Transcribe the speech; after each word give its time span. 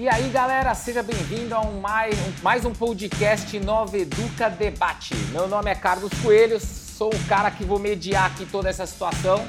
E 0.00 0.08
aí, 0.08 0.30
galera, 0.30 0.74
seja 0.74 1.02
bem-vindo 1.02 1.54
a 1.54 1.60
um 1.60 1.78
mais, 1.78 2.18
um 2.18 2.42
mais 2.42 2.64
um 2.64 2.72
podcast 2.72 3.60
Nova 3.60 3.98
Educa 3.98 4.48
Debate. 4.48 5.14
Meu 5.30 5.46
nome 5.46 5.70
é 5.70 5.74
Carlos 5.74 6.10
Coelho, 6.22 6.58
sou 6.58 7.10
o 7.10 7.28
cara 7.28 7.50
que 7.50 7.64
vou 7.64 7.78
mediar 7.78 8.30
aqui 8.30 8.46
toda 8.46 8.70
essa 8.70 8.86
situação 8.86 9.46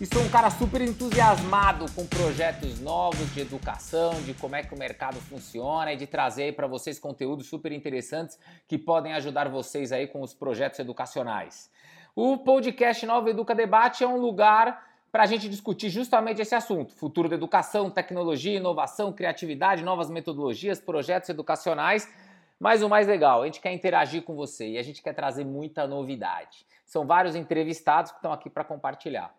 e 0.00 0.06
sou 0.06 0.22
um 0.22 0.30
cara 0.30 0.48
super 0.48 0.80
entusiasmado 0.80 1.84
com 1.92 2.06
projetos 2.06 2.80
novos 2.80 3.30
de 3.34 3.42
educação, 3.42 4.14
de 4.22 4.32
como 4.32 4.56
é 4.56 4.62
que 4.62 4.74
o 4.74 4.78
mercado 4.78 5.20
funciona 5.20 5.92
e 5.92 5.98
de 5.98 6.06
trazer 6.06 6.44
aí 6.44 6.52
para 6.52 6.66
vocês 6.66 6.98
conteúdos 6.98 7.46
super 7.46 7.70
interessantes 7.70 8.38
que 8.66 8.78
podem 8.78 9.12
ajudar 9.12 9.50
vocês 9.50 9.92
aí 9.92 10.06
com 10.06 10.22
os 10.22 10.32
projetos 10.32 10.78
educacionais. 10.78 11.70
O 12.16 12.38
podcast 12.38 13.04
Nova 13.04 13.28
Educa 13.28 13.54
Debate 13.54 14.02
é 14.02 14.08
um 14.08 14.16
lugar 14.16 14.89
para 15.10 15.24
a 15.24 15.26
gente 15.26 15.48
discutir 15.48 15.88
justamente 15.88 16.40
esse 16.40 16.54
assunto: 16.54 16.94
futuro 16.94 17.28
da 17.28 17.34
educação, 17.34 17.90
tecnologia, 17.90 18.56
inovação, 18.56 19.12
criatividade, 19.12 19.82
novas 19.82 20.08
metodologias, 20.10 20.80
projetos 20.80 21.28
educacionais. 21.28 22.08
Mas 22.58 22.82
o 22.82 22.88
mais 22.88 23.06
legal, 23.06 23.42
a 23.42 23.46
gente 23.46 23.60
quer 23.60 23.72
interagir 23.72 24.22
com 24.22 24.34
você 24.36 24.70
e 24.70 24.78
a 24.78 24.82
gente 24.82 25.02
quer 25.02 25.14
trazer 25.14 25.44
muita 25.44 25.86
novidade. 25.86 26.66
São 26.84 27.06
vários 27.06 27.34
entrevistados 27.34 28.10
que 28.10 28.18
estão 28.18 28.32
aqui 28.32 28.50
para 28.50 28.64
compartilhar. 28.64 29.34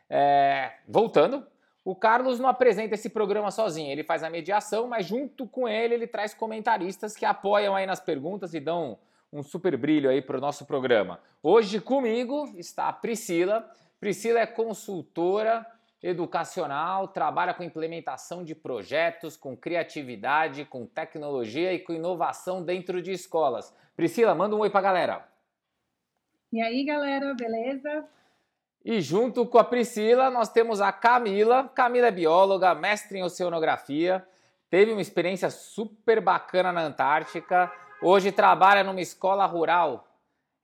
É, 0.09 0.73
voltando, 0.89 1.47
o 1.85 1.95
Carlos 1.95 2.41
não 2.41 2.49
apresenta 2.49 2.95
esse 2.95 3.11
programa 3.11 3.51
sozinho, 3.51 3.93
ele 3.93 4.03
faz 4.03 4.23
a 4.23 4.31
mediação, 4.31 4.89
mas 4.89 5.05
junto 5.07 5.47
com 5.47 5.69
ele 5.69 5.95
ele 5.95 6.07
traz 6.07 6.33
comentaristas 6.33 7.15
que 7.15 7.27
apoiam 7.27 7.77
aí 7.77 7.85
nas 7.85 8.01
perguntas 8.01 8.55
e 8.55 8.61
dão 8.61 8.99
um 9.31 9.43
super 9.43 9.77
brilho 9.77 10.09
aí 10.09 10.23
para 10.23 10.39
o 10.39 10.41
nosso 10.41 10.65
programa. 10.65 11.21
Hoje 11.43 11.81
comigo 11.81 12.51
está 12.57 12.89
a 12.89 12.93
Priscila. 12.93 13.69
Priscila 14.01 14.41
é 14.41 14.47
consultora 14.47 15.67
educacional, 16.03 17.09
trabalha 17.09 17.53
com 17.53 17.63
implementação 17.63 18.45
de 18.45 18.55
projetos, 18.55 19.37
com 19.37 19.57
criatividade, 19.57 20.65
com 20.65 20.87
tecnologia 20.87 21.73
e 21.73 21.79
com 21.79 21.93
inovação 21.93 22.63
dentro 22.63 23.03
de 23.03 23.11
escolas. 23.13 23.75
Priscila, 23.97 24.35
manda 24.35 24.55
um 24.55 24.61
oi 24.61 24.71
para 24.71 24.81
a 24.81 24.83
galera. 24.83 25.29
E 26.53 26.61
aí, 26.61 26.85
galera, 26.85 27.35
beleza? 27.35 28.07
E 28.85 29.01
junto 29.01 29.47
com 29.47 29.57
a 29.57 29.65
Priscila, 29.65 30.31
nós 30.31 30.51
temos 30.51 30.79
a 30.83 30.93
Camila. 30.93 31.67
Camila 31.75 32.09
é 32.09 32.11
bióloga, 32.11 32.75
mestre 32.75 33.19
em 33.19 33.23
oceanografia, 33.23 34.27
teve 34.69 34.93
uma 34.93 35.01
experiência 35.01 35.49
super 35.49 36.21
bacana 36.21 36.71
na 36.71 36.83
Antártica. 36.83 37.73
Hoje 38.03 38.31
trabalha 38.31 38.85
numa 38.85 39.01
escola 39.01 39.47
rural 39.47 40.07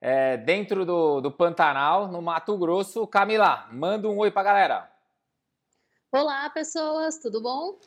é, 0.03 0.37
dentro 0.37 0.85
do, 0.85 1.23
do 1.23 1.33
Pantanal, 1.33 2.09
no 2.09 2.21
Mato 2.21 2.59
Grosso. 2.59 3.07
Camila, 3.07 3.67
manda 3.73 4.07
um 4.07 4.19
oi 4.19 4.31
pra 4.31 4.43
galera. 4.43 4.91
Olá, 6.13 6.51
pessoas, 6.51 7.17
tudo 7.19 7.41
bom? 7.41 7.79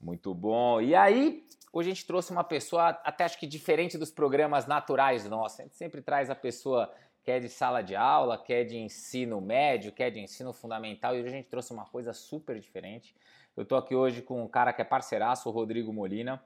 Muito 0.00 0.32
bom. 0.32 0.80
E 0.80 0.94
aí, 0.94 1.44
hoje 1.70 1.90
a 1.90 1.94
gente 1.94 2.06
trouxe 2.06 2.32
uma 2.32 2.44
pessoa, 2.44 2.88
até 3.04 3.24
acho 3.24 3.38
que 3.38 3.46
diferente 3.46 3.98
dos 3.98 4.10
programas 4.10 4.66
naturais 4.66 5.26
nossos. 5.26 5.60
A 5.60 5.62
gente 5.64 5.76
sempre 5.76 6.00
traz 6.00 6.30
a 6.30 6.34
pessoa 6.34 6.90
quer 7.24 7.40
de 7.40 7.48
sala 7.48 7.82
de 7.82 7.96
aula, 7.96 8.36
quer 8.36 8.64
de 8.64 8.76
ensino 8.76 9.40
médio, 9.40 9.90
quer 9.90 10.10
de 10.10 10.20
ensino 10.20 10.52
fundamental, 10.52 11.16
e 11.16 11.20
hoje 11.20 11.28
a 11.28 11.32
gente 11.32 11.48
trouxe 11.48 11.72
uma 11.72 11.86
coisa 11.86 12.12
super 12.12 12.60
diferente. 12.60 13.16
Eu 13.56 13.62
estou 13.62 13.78
aqui 13.78 13.94
hoje 13.94 14.20
com 14.20 14.42
um 14.42 14.48
cara 14.48 14.72
que 14.72 14.82
é 14.82 14.84
parceiraço, 14.84 15.48
o 15.48 15.52
Rodrigo 15.52 15.92
Molina. 15.92 16.42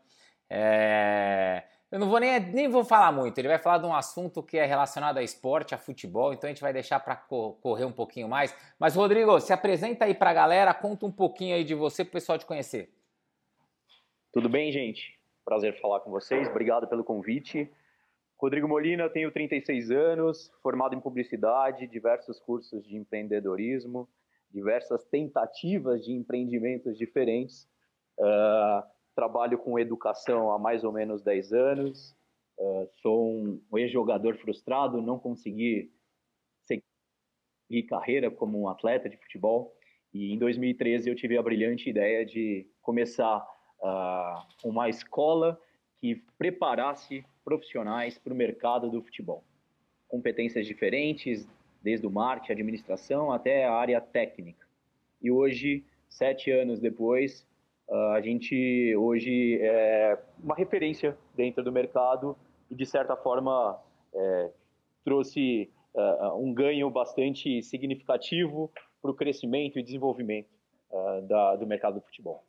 É... 0.48 1.64
Eu 1.90 1.98
não 1.98 2.08
vou 2.08 2.20
nem, 2.20 2.38
nem 2.38 2.68
vou 2.68 2.84
falar 2.84 3.10
muito, 3.10 3.38
ele 3.38 3.48
vai 3.48 3.58
falar 3.58 3.78
de 3.78 3.86
um 3.86 3.94
assunto 3.94 4.42
que 4.42 4.58
é 4.58 4.66
relacionado 4.66 5.16
a 5.16 5.22
esporte, 5.22 5.74
a 5.74 5.78
futebol, 5.78 6.34
então 6.34 6.46
a 6.46 6.52
gente 6.52 6.60
vai 6.60 6.72
deixar 6.72 7.00
para 7.00 7.16
correr 7.16 7.86
um 7.86 7.92
pouquinho 7.92 8.28
mais. 8.28 8.54
Mas, 8.78 8.94
Rodrigo, 8.94 9.40
se 9.40 9.52
apresenta 9.52 10.04
aí 10.04 10.14
para 10.14 10.30
a 10.30 10.34
galera, 10.34 10.74
conta 10.74 11.06
um 11.06 11.12
pouquinho 11.12 11.56
aí 11.56 11.64
de 11.64 11.74
você 11.74 12.04
para 12.04 12.10
o 12.10 12.12
pessoal 12.12 12.38
te 12.38 12.46
conhecer. 12.46 12.92
Tudo 14.32 14.50
bem, 14.50 14.70
gente? 14.70 15.18
Prazer 15.44 15.80
falar 15.80 16.00
com 16.00 16.10
vocês, 16.10 16.46
obrigado 16.46 16.86
pelo 16.86 17.02
convite. 17.02 17.72
Rodrigo 18.40 18.68
Molina, 18.68 19.10
tenho 19.10 19.32
36 19.32 19.90
anos, 19.90 20.52
formado 20.62 20.94
em 20.94 21.00
publicidade, 21.00 21.88
diversos 21.88 22.38
cursos 22.38 22.86
de 22.86 22.96
empreendedorismo, 22.96 24.08
diversas 24.48 25.04
tentativas 25.06 26.04
de 26.04 26.12
empreendimentos 26.12 26.96
diferentes. 26.96 27.68
Uh, 28.16 28.82
trabalho 29.14 29.58
com 29.58 29.78
educação 29.78 30.52
há 30.52 30.58
mais 30.58 30.84
ou 30.84 30.92
menos 30.92 31.20
10 31.22 31.52
anos. 31.52 32.16
Uh, 32.56 32.88
sou 33.02 33.28
um 33.28 33.60
ex-jogador 33.76 34.36
frustrado, 34.36 35.02
não 35.02 35.18
consegui 35.18 35.92
seguir 36.64 37.82
carreira 37.88 38.30
como 38.30 38.60
um 38.60 38.68
atleta 38.68 39.08
de 39.08 39.16
futebol. 39.16 39.76
E 40.14 40.32
em 40.32 40.38
2013 40.38 41.10
eu 41.10 41.16
tive 41.16 41.36
a 41.36 41.42
brilhante 41.42 41.90
ideia 41.90 42.24
de 42.24 42.70
começar 42.82 43.44
uh, 43.80 44.68
uma 44.68 44.88
escola 44.88 45.60
que 46.00 46.24
preparasse 46.38 47.24
profissionais 47.48 48.18
para 48.18 48.34
o 48.34 48.36
mercado 48.36 48.90
do 48.90 49.00
futebol. 49.00 49.42
Competências 50.06 50.66
diferentes, 50.66 51.48
desde 51.82 52.06
o 52.06 52.10
marketing, 52.10 52.52
administração, 52.52 53.32
até 53.32 53.64
a 53.64 53.72
área 53.72 54.00
técnica. 54.02 54.66
E 55.22 55.30
hoje, 55.30 55.82
sete 56.10 56.50
anos 56.50 56.78
depois, 56.78 57.46
ah, 57.90 58.12
a 58.12 58.20
gente 58.20 58.94
hoje 58.96 59.58
é 59.62 60.18
uma 60.44 60.54
referência 60.54 61.16
dentro 61.34 61.64
do 61.64 61.72
mercado 61.72 62.36
e, 62.70 62.74
de 62.74 62.84
certa 62.84 63.16
forma, 63.16 63.80
é, 64.14 64.50
trouxe 65.02 65.70
uh, 65.94 66.36
um 66.36 66.52
ganho 66.52 66.90
bastante 66.90 67.62
significativo 67.62 68.70
para 69.00 69.10
o 69.10 69.14
crescimento 69.14 69.78
e 69.78 69.82
desenvolvimento 69.82 70.50
uh, 70.90 71.22
da, 71.22 71.56
do 71.56 71.66
mercado 71.66 71.94
do 71.94 72.02
futebol. 72.02 72.44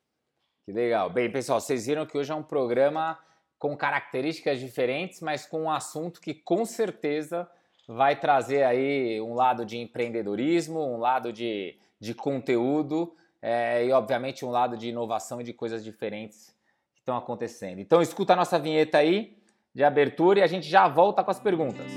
Que 0.65 0.73
legal. 0.73 1.09
Bem, 1.09 1.31
pessoal, 1.31 1.61
vocês 1.61 1.85
viram 1.85 2.05
que 2.05 2.17
hoje 2.17 2.33
é 2.33 2.35
um 2.35 2.43
programa 2.43 3.17
com 3.59 3.75
características 3.75 4.59
diferentes, 4.59 5.19
mas 5.19 5.45
com 5.45 5.63
um 5.63 5.69
assunto 5.69 6.21
que 6.21 6.33
com 6.33 6.65
certeza 6.65 7.47
vai 7.87 8.15
trazer 8.17 8.63
aí 8.63 9.19
um 9.19 9.33
lado 9.33 9.65
de 9.65 9.77
empreendedorismo, 9.77 10.79
um 10.79 10.97
lado 10.97 11.33
de, 11.33 11.75
de 11.99 12.13
conteúdo 12.15 13.13
é, 13.41 13.85
e, 13.85 13.91
obviamente, 13.91 14.45
um 14.45 14.49
lado 14.49 14.77
de 14.77 14.89
inovação 14.89 15.41
e 15.41 15.43
de 15.43 15.53
coisas 15.53 15.83
diferentes 15.83 16.55
que 16.93 17.01
estão 17.01 17.17
acontecendo. 17.17 17.79
Então, 17.79 18.01
escuta 18.01 18.33
a 18.33 18.35
nossa 18.35 18.57
vinheta 18.57 18.99
aí 18.99 19.37
de 19.75 19.83
abertura 19.83 20.39
e 20.39 20.41
a 20.41 20.47
gente 20.47 20.67
já 20.67 20.87
volta 20.87 21.23
com 21.23 21.31
as 21.31 21.39
perguntas. 21.39 21.91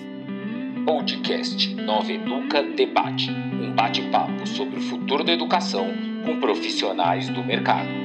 Podcast 0.84 1.74
Nova 1.76 2.10
Educa 2.10 2.62
Debate 2.62 3.30
um 3.30 3.74
bate-papo 3.74 4.46
sobre 4.46 4.78
o 4.78 4.82
futuro 4.82 5.22
da 5.22 5.32
educação 5.32 5.86
com 6.24 6.40
profissionais 6.40 7.28
do 7.28 7.42
mercado. 7.44 8.01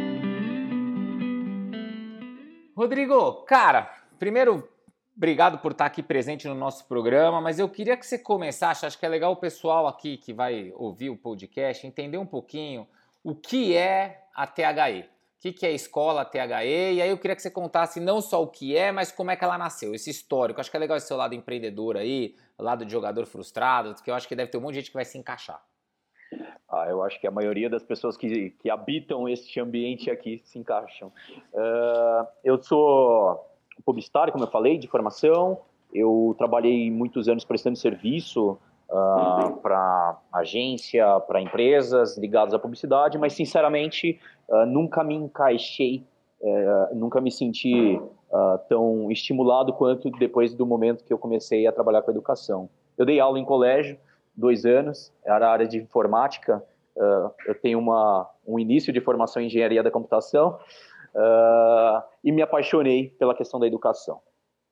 Rodrigo, 2.77 3.41
cara, 3.47 3.91
primeiro, 4.19 4.69
obrigado 5.15 5.57
por 5.57 5.71
estar 5.71 5.87
aqui 5.87 6.03
presente 6.03 6.47
no 6.47 6.53
nosso 6.53 6.85
programa, 6.85 7.41
mas 7.41 7.57
eu 7.57 7.67
queria 7.67 7.97
que 7.97 8.05
você 8.05 8.19
começasse, 8.19 8.85
acho 8.85 8.99
que 8.99 9.03
é 9.03 9.09
legal 9.09 9.31
o 9.31 9.35
pessoal 9.35 9.87
aqui 9.87 10.15
que 10.15 10.31
vai 10.31 10.71
ouvir 10.75 11.09
o 11.09 11.17
podcast 11.17 11.87
entender 11.87 12.19
um 12.19 12.25
pouquinho 12.27 12.87
o 13.23 13.33
que 13.33 13.75
é 13.75 14.25
a 14.31 14.45
THE. 14.45 15.09
O 15.43 15.51
que 15.51 15.65
é 15.65 15.69
a 15.69 15.71
escola 15.71 16.23
THE? 16.23 16.37
E 16.37 17.01
aí 17.01 17.09
eu 17.09 17.17
queria 17.17 17.35
que 17.35 17.41
você 17.41 17.49
contasse 17.49 17.99
não 17.99 18.21
só 18.21 18.43
o 18.43 18.47
que 18.47 18.77
é, 18.77 18.91
mas 18.91 19.11
como 19.11 19.31
é 19.31 19.35
que 19.35 19.43
ela 19.43 19.57
nasceu, 19.57 19.95
esse 19.95 20.11
histórico. 20.11 20.61
Acho 20.61 20.69
que 20.69 20.77
é 20.77 20.79
legal 20.79 20.97
esse 20.97 21.07
seu 21.07 21.17
lado 21.17 21.33
empreendedor 21.33 21.97
aí, 21.97 22.35
lado 22.59 22.85
de 22.85 22.91
jogador 22.91 23.25
frustrado, 23.25 23.95
que 24.03 24.11
eu 24.11 24.13
acho 24.13 24.27
que 24.27 24.35
deve 24.35 24.51
ter 24.51 24.59
um 24.59 24.61
monte 24.61 24.73
de 24.73 24.81
gente 24.81 24.91
que 24.91 24.97
vai 24.97 25.05
se 25.05 25.17
encaixar. 25.17 25.59
Ah, 26.69 26.85
eu 26.89 27.01
acho 27.01 27.19
que 27.19 27.25
a 27.25 27.31
maioria 27.31 27.69
das 27.69 27.83
pessoas 27.83 28.17
que, 28.17 28.49
que 28.51 28.69
habitam 28.69 29.27
este 29.27 29.59
ambiente 29.59 30.11
aqui 30.11 30.41
se 30.43 30.59
encaixam. 30.59 31.11
Uh, 31.53 32.27
eu 32.43 32.61
sou 32.61 33.47
publicitário, 33.85 34.33
como 34.33 34.43
eu 34.43 34.49
falei, 34.49 34.77
de 34.77 34.87
formação. 34.87 35.61
Eu 35.93 36.35
trabalhei 36.37 36.91
muitos 36.91 37.29
anos 37.29 37.45
prestando 37.45 37.77
serviço 37.77 38.57
uh, 38.89 39.57
para 39.61 40.19
agência, 40.33 41.19
para 41.21 41.41
empresas 41.41 42.17
ligadas 42.17 42.53
à 42.53 42.59
publicidade, 42.59 43.17
mas 43.17 43.33
sinceramente 43.33 44.19
uh, 44.49 44.65
nunca 44.65 45.03
me 45.03 45.15
encaixei, 45.15 46.03
uh, 46.41 46.95
nunca 46.95 47.21
me 47.21 47.31
senti 47.31 47.99
tão 48.67 49.09
estimulado 49.09 49.71
quanto 49.71 50.11
depois 50.11 50.53
do 50.53 50.65
momento 50.65 51.05
que 51.05 51.13
eu 51.13 51.17
comecei 51.17 51.65
a 51.65 51.71
trabalhar 51.71 52.01
com 52.01 52.11
educação. 52.11 52.69
Eu 52.97 53.05
dei 53.05 53.21
aula 53.21 53.39
em 53.39 53.45
colégio, 53.45 53.97
dois 54.37 54.65
anos, 54.65 55.11
era 55.25 55.47
a 55.47 55.51
área 55.51 55.67
de 55.67 55.77
informática, 55.77 56.63
uh, 56.95 57.31
eu 57.47 57.55
tenho 57.59 57.79
uma, 57.79 58.29
um 58.45 58.59
início 58.59 58.93
de 58.93 59.01
formação 59.01 59.41
em 59.41 59.47
engenharia 59.47 59.81
da 59.81 59.91
computação, 59.91 60.59
uh, 61.15 62.03
e 62.23 62.31
me 62.31 62.41
apaixonei 62.41 63.09
pela 63.17 63.35
questão 63.35 63.59
da 63.59 63.67
educação. 63.67 64.21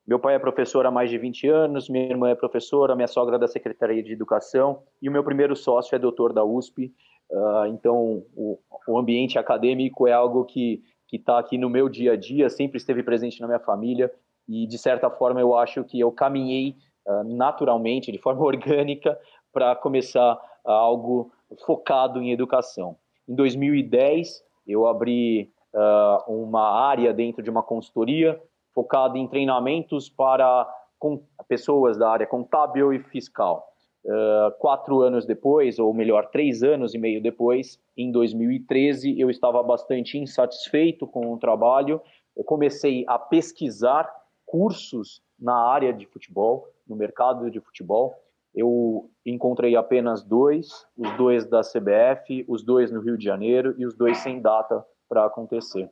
Meu 0.06 0.20
pai 0.20 0.36
é 0.36 0.38
professor 0.38 0.86
há 0.86 0.90
mais 0.90 1.10
de 1.10 1.18
20 1.18 1.48
anos, 1.48 1.88
minha 1.88 2.08
irmã 2.08 2.30
é 2.30 2.34
professora, 2.36 2.94
minha 2.94 3.08
sogra 3.08 3.34
é 3.34 3.38
da 3.40 3.48
Secretaria 3.48 4.02
de 4.02 4.12
Educação 4.12 4.84
e 5.02 5.08
o 5.08 5.12
meu 5.12 5.24
primeiro 5.24 5.56
sócio 5.56 5.96
é 5.96 5.98
doutor 5.98 6.32
da 6.32 6.44
USP. 6.44 6.92
Uh, 7.28 7.66
então, 7.66 8.22
o, 8.36 8.56
o, 8.86 8.98
ambiente 8.98 9.36
acadêmico 9.36 10.06
é 10.06 10.12
algo 10.12 10.44
que 10.44 10.80
está 11.12 11.40
aqui 11.40 11.58
no 11.58 11.68
meu 11.68 11.88
dia 11.88 12.12
a 12.12 12.16
dia, 12.16 12.48
sempre 12.48 12.76
esteve 12.76 13.02
presente 13.02 13.40
na 13.40 13.48
minha 13.48 13.58
família 13.58 14.12
e, 14.48 14.64
de 14.64 14.78
certa 14.78 15.10
forma, 15.10 15.40
eu 15.40 15.56
acho 15.56 15.82
que 15.82 15.98
eu 15.98 16.12
caminhei 16.12 16.76
uh, 17.04 17.24
naturalmente, 17.24 18.12
de 18.12 18.18
forma 18.18 18.42
orgânica, 18.46 19.18
para 19.56 19.74
começar 19.74 20.34
uh, 20.34 20.70
algo 20.70 21.32
focado 21.64 22.20
em 22.20 22.30
educação. 22.30 22.94
Em 23.26 23.34
2010, 23.34 24.44
eu 24.66 24.86
abri 24.86 25.50
uma 26.26 26.70
área 26.70 27.12
dentro 27.12 27.42
de 27.42 27.50
uma 27.50 27.62
consultoria 27.62 28.40
focado 28.74 29.18
em 29.18 29.28
treinamentos 29.28 30.08
para 30.08 30.66
pessoas 31.48 31.98
da 31.98 32.10
área 32.10 32.26
contábil 32.26 32.92
e 32.92 32.98
fiscal. 32.98 33.66
Uh, 34.04 34.52
quatro 34.58 35.00
anos 35.00 35.26
depois, 35.26 35.78
ou 35.78 35.92
melhor, 35.92 36.30
três 36.30 36.62
anos 36.62 36.94
e 36.94 36.98
meio 36.98 37.22
depois, 37.22 37.78
em 37.96 38.10
2013, 38.12 39.18
eu 39.18 39.28
estava 39.28 39.62
bastante 39.62 40.18
insatisfeito 40.18 41.06
com 41.06 41.32
o 41.32 41.38
trabalho. 41.38 42.00
Eu 42.36 42.44
comecei 42.44 43.04
a 43.08 43.18
pesquisar 43.18 44.10
cursos 44.44 45.22
na 45.38 45.56
área 45.56 45.92
de 45.92 46.06
futebol, 46.06 46.68
no 46.86 46.94
mercado 46.96 47.50
de 47.50 47.60
futebol. 47.60 48.14
Eu 48.56 49.10
encontrei 49.24 49.76
apenas 49.76 50.24
dois, 50.24 50.86
os 50.96 51.14
dois 51.18 51.44
da 51.44 51.60
CBF, 51.60 52.44
os 52.48 52.64
dois 52.64 52.90
no 52.90 53.00
Rio 53.00 53.18
de 53.18 53.24
Janeiro 53.24 53.74
e 53.76 53.84
os 53.84 53.94
dois 53.94 54.16
sem 54.18 54.40
data 54.40 54.82
para 55.08 55.26
acontecer. 55.26 55.90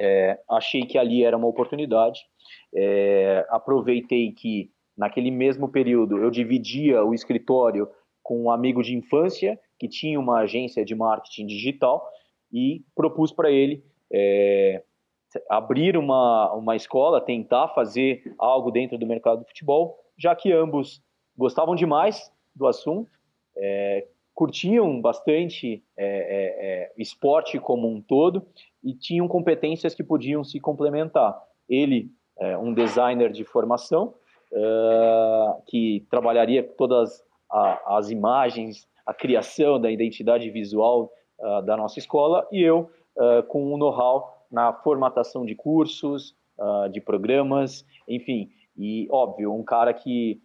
É, 0.00 0.38
achei 0.48 0.86
que 0.86 0.96
ali 0.96 1.24
era 1.24 1.36
uma 1.36 1.48
oportunidade. 1.48 2.20
É, 2.74 3.44
aproveitei 3.50 4.32
que 4.32 4.70
naquele 4.96 5.30
mesmo 5.30 5.68
período 5.68 6.18
eu 6.18 6.30
dividia 6.30 7.04
o 7.04 7.12
escritório 7.12 7.88
com 8.22 8.44
um 8.44 8.50
amigo 8.50 8.82
de 8.82 8.96
infância 8.96 9.58
que 9.78 9.88
tinha 9.88 10.20
uma 10.20 10.40
agência 10.40 10.84
de 10.84 10.94
marketing 10.94 11.46
digital 11.46 12.08
e 12.52 12.84
propus 12.94 13.32
para 13.32 13.50
ele 13.50 13.82
é, 14.12 14.82
abrir 15.48 15.96
uma, 15.96 16.52
uma 16.54 16.76
escola, 16.76 17.20
tentar 17.20 17.68
fazer 17.68 18.34
algo 18.38 18.70
dentro 18.70 18.98
do 18.98 19.06
mercado 19.06 19.40
do 19.40 19.46
futebol, 19.46 19.98
já 20.18 20.34
que 20.34 20.52
ambos 20.52 21.02
gostavam 21.40 21.74
demais 21.74 22.30
do 22.54 22.66
assunto, 22.66 23.10
é, 23.56 24.06
curtiam 24.34 25.00
bastante 25.00 25.82
é, 25.96 26.06
é, 26.06 26.66
é 26.66 26.92
esporte 26.98 27.58
como 27.58 27.88
um 27.88 28.00
todo 28.02 28.46
e 28.84 28.94
tinham 28.94 29.26
competências 29.26 29.94
que 29.94 30.04
podiam 30.04 30.44
se 30.44 30.60
complementar. 30.60 31.40
Ele, 31.66 32.10
é, 32.38 32.58
um 32.58 32.74
designer 32.74 33.32
de 33.32 33.42
formação, 33.42 34.14
uh, 34.52 35.62
que 35.66 36.06
trabalharia 36.10 36.62
todas 36.62 37.22
a, 37.50 37.96
as 37.98 38.10
imagens, 38.10 38.86
a 39.06 39.14
criação 39.14 39.80
da 39.80 39.90
identidade 39.90 40.50
visual 40.50 41.10
da 41.64 41.74
nossa 41.74 41.98
escola, 41.98 42.46
e 42.52 42.60
eu 42.60 42.90
com 43.48 43.72
um 43.72 43.78
know-how 43.78 44.44
na 44.52 44.74
formatação 44.74 45.46
de 45.46 45.54
cursos, 45.54 46.36
de 46.92 47.00
programas, 47.00 47.82
enfim. 48.06 48.50
E, 48.76 49.08
óbvio, 49.10 49.54
um 49.54 49.64
cara 49.64 49.94
que 49.94 50.38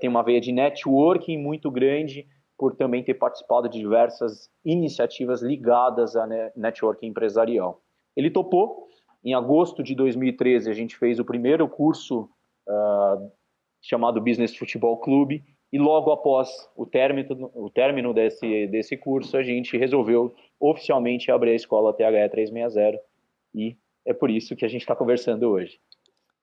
tem 0.00 0.08
uma 0.08 0.22
veia 0.22 0.40
de 0.40 0.52
networking 0.52 1.38
muito 1.38 1.70
grande, 1.70 2.26
por 2.62 2.76
também 2.76 3.02
ter 3.02 3.14
participado 3.14 3.68
de 3.68 3.78
diversas 3.78 4.48
iniciativas 4.64 5.42
ligadas 5.42 6.14
a 6.14 6.26
networking 6.54 7.06
empresarial. 7.08 7.82
Ele 8.16 8.30
topou. 8.30 8.86
Em 9.24 9.34
agosto 9.34 9.82
de 9.82 9.94
2013, 9.94 10.68
a 10.68 10.72
gente 10.72 10.96
fez 10.96 11.18
o 11.18 11.24
primeiro 11.24 11.68
curso 11.68 12.28
uh, 12.68 13.30
chamado 13.80 14.20
Business 14.20 14.56
Futebol 14.56 14.96
Clube, 14.98 15.44
e 15.72 15.78
logo 15.78 16.10
após 16.10 16.48
o 16.76 16.84
término, 16.84 17.50
o 17.54 17.70
término 17.70 18.12
desse, 18.12 18.66
desse 18.66 18.96
curso, 18.96 19.36
a 19.36 19.42
gente 19.42 19.76
resolveu 19.76 20.34
oficialmente 20.60 21.30
abrir 21.30 21.50
a 21.50 21.54
escola 21.54 21.92
THE 21.92 22.28
360, 22.30 23.00
e 23.54 23.76
é 24.04 24.12
por 24.12 24.30
isso 24.30 24.54
que 24.54 24.64
a 24.64 24.68
gente 24.68 24.82
está 24.82 24.94
conversando 24.94 25.48
hoje. 25.48 25.80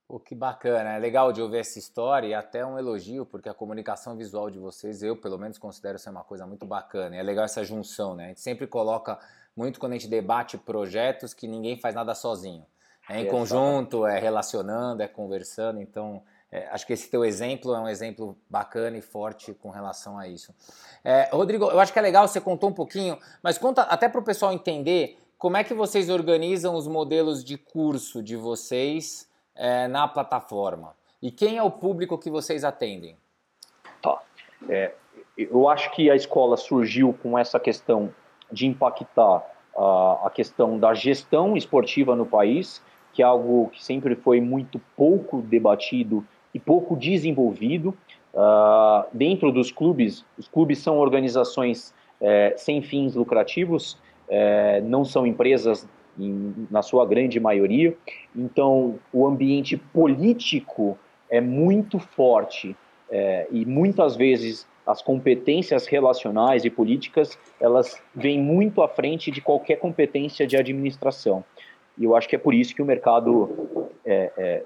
Pô, 0.09 0.19
que 0.19 0.33
bacana, 0.33 0.93
é 0.93 0.97
legal 0.97 1.31
de 1.31 1.39
ouvir 1.39 1.59
essa 1.59 1.77
história 1.77 2.25
e 2.25 2.33
até 2.33 2.65
um 2.65 2.79
elogio, 2.79 3.27
porque 3.27 3.47
a 3.47 3.53
comunicação 3.53 4.17
visual 4.17 4.49
de 4.49 4.57
vocês, 4.57 5.03
eu 5.03 5.15
pelo 5.15 5.37
menos 5.37 5.59
considero 5.59 5.99
ser 5.99 6.09
uma 6.09 6.23
coisa 6.23 6.47
muito 6.47 6.65
bacana. 6.65 7.15
E 7.15 7.19
é 7.19 7.21
legal 7.21 7.45
essa 7.45 7.63
junção, 7.63 8.15
né? 8.15 8.25
A 8.25 8.27
gente 8.29 8.41
sempre 8.41 8.65
coloca 8.65 9.19
muito 9.55 9.79
quando 9.79 9.91
a 9.91 9.95
gente 9.99 10.07
debate 10.07 10.57
projetos 10.57 11.31
que 11.31 11.47
ninguém 11.47 11.79
faz 11.79 11.93
nada 11.93 12.15
sozinho. 12.15 12.65
É 13.07 13.21
em 13.21 13.27
é, 13.27 13.29
conjunto, 13.29 14.07
é 14.07 14.17
relacionando, 14.17 15.03
é 15.03 15.07
conversando. 15.07 15.79
Então, 15.79 16.23
é, 16.51 16.67
acho 16.69 16.87
que 16.87 16.93
esse 16.93 17.07
teu 17.07 17.23
exemplo 17.23 17.75
é 17.75 17.79
um 17.79 17.87
exemplo 17.87 18.35
bacana 18.49 18.97
e 18.97 19.01
forte 19.03 19.53
com 19.53 19.69
relação 19.69 20.17
a 20.17 20.27
isso. 20.27 20.55
É, 21.03 21.29
Rodrigo, 21.31 21.65
eu 21.65 21.79
acho 21.79 21.93
que 21.93 21.99
é 21.99 22.01
legal, 22.01 22.27
você 22.27 22.41
contou 22.41 22.71
um 22.71 22.73
pouquinho, 22.73 23.15
mas 23.43 23.59
conta 23.59 23.83
até 23.83 24.09
para 24.09 24.19
o 24.19 24.23
pessoal 24.23 24.51
entender 24.51 25.19
como 25.37 25.55
é 25.55 25.63
que 25.63 25.75
vocês 25.75 26.09
organizam 26.09 26.73
os 26.73 26.87
modelos 26.87 27.43
de 27.43 27.59
curso 27.59 28.23
de 28.23 28.35
vocês 28.35 29.28
é, 29.59 29.87
na 29.87 30.07
plataforma? 30.07 30.95
E 31.21 31.29
quem 31.29 31.57
é 31.57 31.63
o 31.63 31.69
público 31.69 32.17
que 32.17 32.29
vocês 32.29 32.63
atendem? 32.63 33.17
Tá. 34.01 34.21
É, 34.69 34.93
eu 35.37 35.67
acho 35.67 35.91
que 35.91 36.09
a 36.09 36.15
escola 36.15 36.55
surgiu 36.55 37.13
com 37.21 37.37
essa 37.37 37.59
questão 37.59 38.13
de 38.51 38.65
impactar 38.65 39.43
a, 39.77 40.21
a 40.25 40.29
questão 40.29 40.79
da 40.79 40.93
gestão 40.93 41.57
esportiva 41.57 42.15
no 42.15 42.25
país, 42.25 42.81
que 43.13 43.21
é 43.21 43.25
algo 43.25 43.69
que 43.69 43.83
sempre 43.83 44.15
foi 44.15 44.39
muito 44.39 44.79
pouco 44.95 45.41
debatido 45.41 46.25
e 46.53 46.59
pouco 46.59 46.95
desenvolvido. 46.95 47.95
Uh, 48.33 49.05
dentro 49.11 49.51
dos 49.51 49.71
clubes, 49.71 50.23
os 50.37 50.47
clubes 50.47 50.79
são 50.79 50.97
organizações 50.97 51.93
é, 52.21 52.53
sem 52.57 52.81
fins 52.81 53.15
lucrativos, 53.15 53.97
é, 54.27 54.81
não 54.81 55.03
são 55.03 55.25
empresas 55.25 55.87
em, 56.19 56.67
na 56.69 56.81
sua 56.81 57.05
grande 57.05 57.39
maioria. 57.39 57.95
Então, 58.35 58.99
o 59.13 59.25
ambiente 59.25 59.77
político 59.77 60.97
é 61.29 61.39
muito 61.39 61.99
forte 61.99 62.75
é, 63.09 63.47
e 63.51 63.65
muitas 63.65 64.15
vezes 64.15 64.67
as 64.85 65.01
competências 65.01 65.85
relacionais 65.85 66.65
e 66.65 66.69
políticas 66.69 67.37
elas 67.59 68.01
vêm 68.15 68.39
muito 68.41 68.81
à 68.81 68.87
frente 68.87 69.29
de 69.29 69.39
qualquer 69.39 69.75
competência 69.75 70.47
de 70.47 70.57
administração. 70.57 71.43
E 71.97 72.05
eu 72.05 72.15
acho 72.15 72.27
que 72.27 72.35
é 72.35 72.39
por 72.39 72.53
isso 72.53 72.73
que 72.73 72.81
o 72.81 72.85
mercado 72.85 73.87
é, 74.05 74.31
é, 74.35 74.63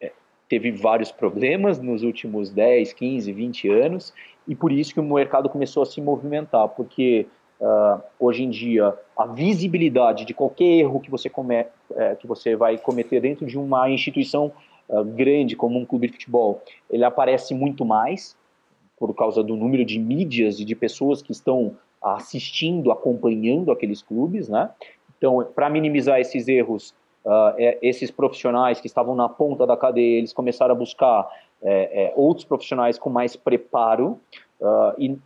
é 0.00 0.12
teve 0.48 0.70
vários 0.70 1.10
problemas 1.10 1.80
nos 1.80 2.02
últimos 2.02 2.50
10, 2.50 2.92
15, 2.92 3.32
20 3.32 3.68
anos, 3.70 4.14
e 4.46 4.54
por 4.54 4.70
isso 4.70 4.94
que 4.94 5.00
o 5.00 5.02
mercado 5.02 5.48
começou 5.48 5.82
a 5.82 5.86
se 5.86 6.00
movimentar, 6.00 6.68
porque 6.68 7.26
Uh, 7.58 8.02
hoje 8.20 8.42
em 8.42 8.50
dia, 8.50 8.94
a 9.16 9.26
visibilidade 9.26 10.26
de 10.26 10.34
qualquer 10.34 10.64
erro 10.64 11.00
que 11.00 11.10
você, 11.10 11.30
come, 11.30 11.66
é, 11.94 12.14
que 12.14 12.26
você 12.26 12.54
vai 12.54 12.76
cometer 12.76 13.20
dentro 13.20 13.46
de 13.46 13.58
uma 13.58 13.88
instituição 13.88 14.52
uh, 14.88 15.02
grande 15.02 15.56
como 15.56 15.78
um 15.78 15.86
clube 15.86 16.06
de 16.08 16.14
futebol, 16.14 16.62
ele 16.90 17.02
aparece 17.02 17.54
muito 17.54 17.82
mais 17.82 18.36
por 18.98 19.14
causa 19.14 19.42
do 19.42 19.56
número 19.56 19.86
de 19.86 19.98
mídias 19.98 20.60
e 20.60 20.66
de 20.66 20.74
pessoas 20.74 21.22
que 21.22 21.32
estão 21.32 21.76
assistindo, 22.02 22.92
acompanhando 22.92 23.72
aqueles 23.72 24.02
clubes, 24.02 24.48
né? 24.48 24.70
Então, 25.16 25.42
para 25.54 25.70
minimizar 25.70 26.20
esses 26.20 26.46
erros, 26.48 26.94
uh, 27.24 27.56
esses 27.80 28.10
profissionais 28.10 28.82
que 28.82 28.86
estavam 28.86 29.14
na 29.14 29.30
ponta 29.30 29.66
da 29.66 29.78
cadeia, 29.78 30.18
eles 30.18 30.32
começaram 30.32 30.74
a 30.74 30.78
buscar 30.78 31.26
é, 31.62 32.04
é, 32.04 32.12
outros 32.16 32.44
profissionais 32.44 32.98
com 32.98 33.08
mais 33.08 33.34
preparo 33.34 34.20
e 34.98 35.18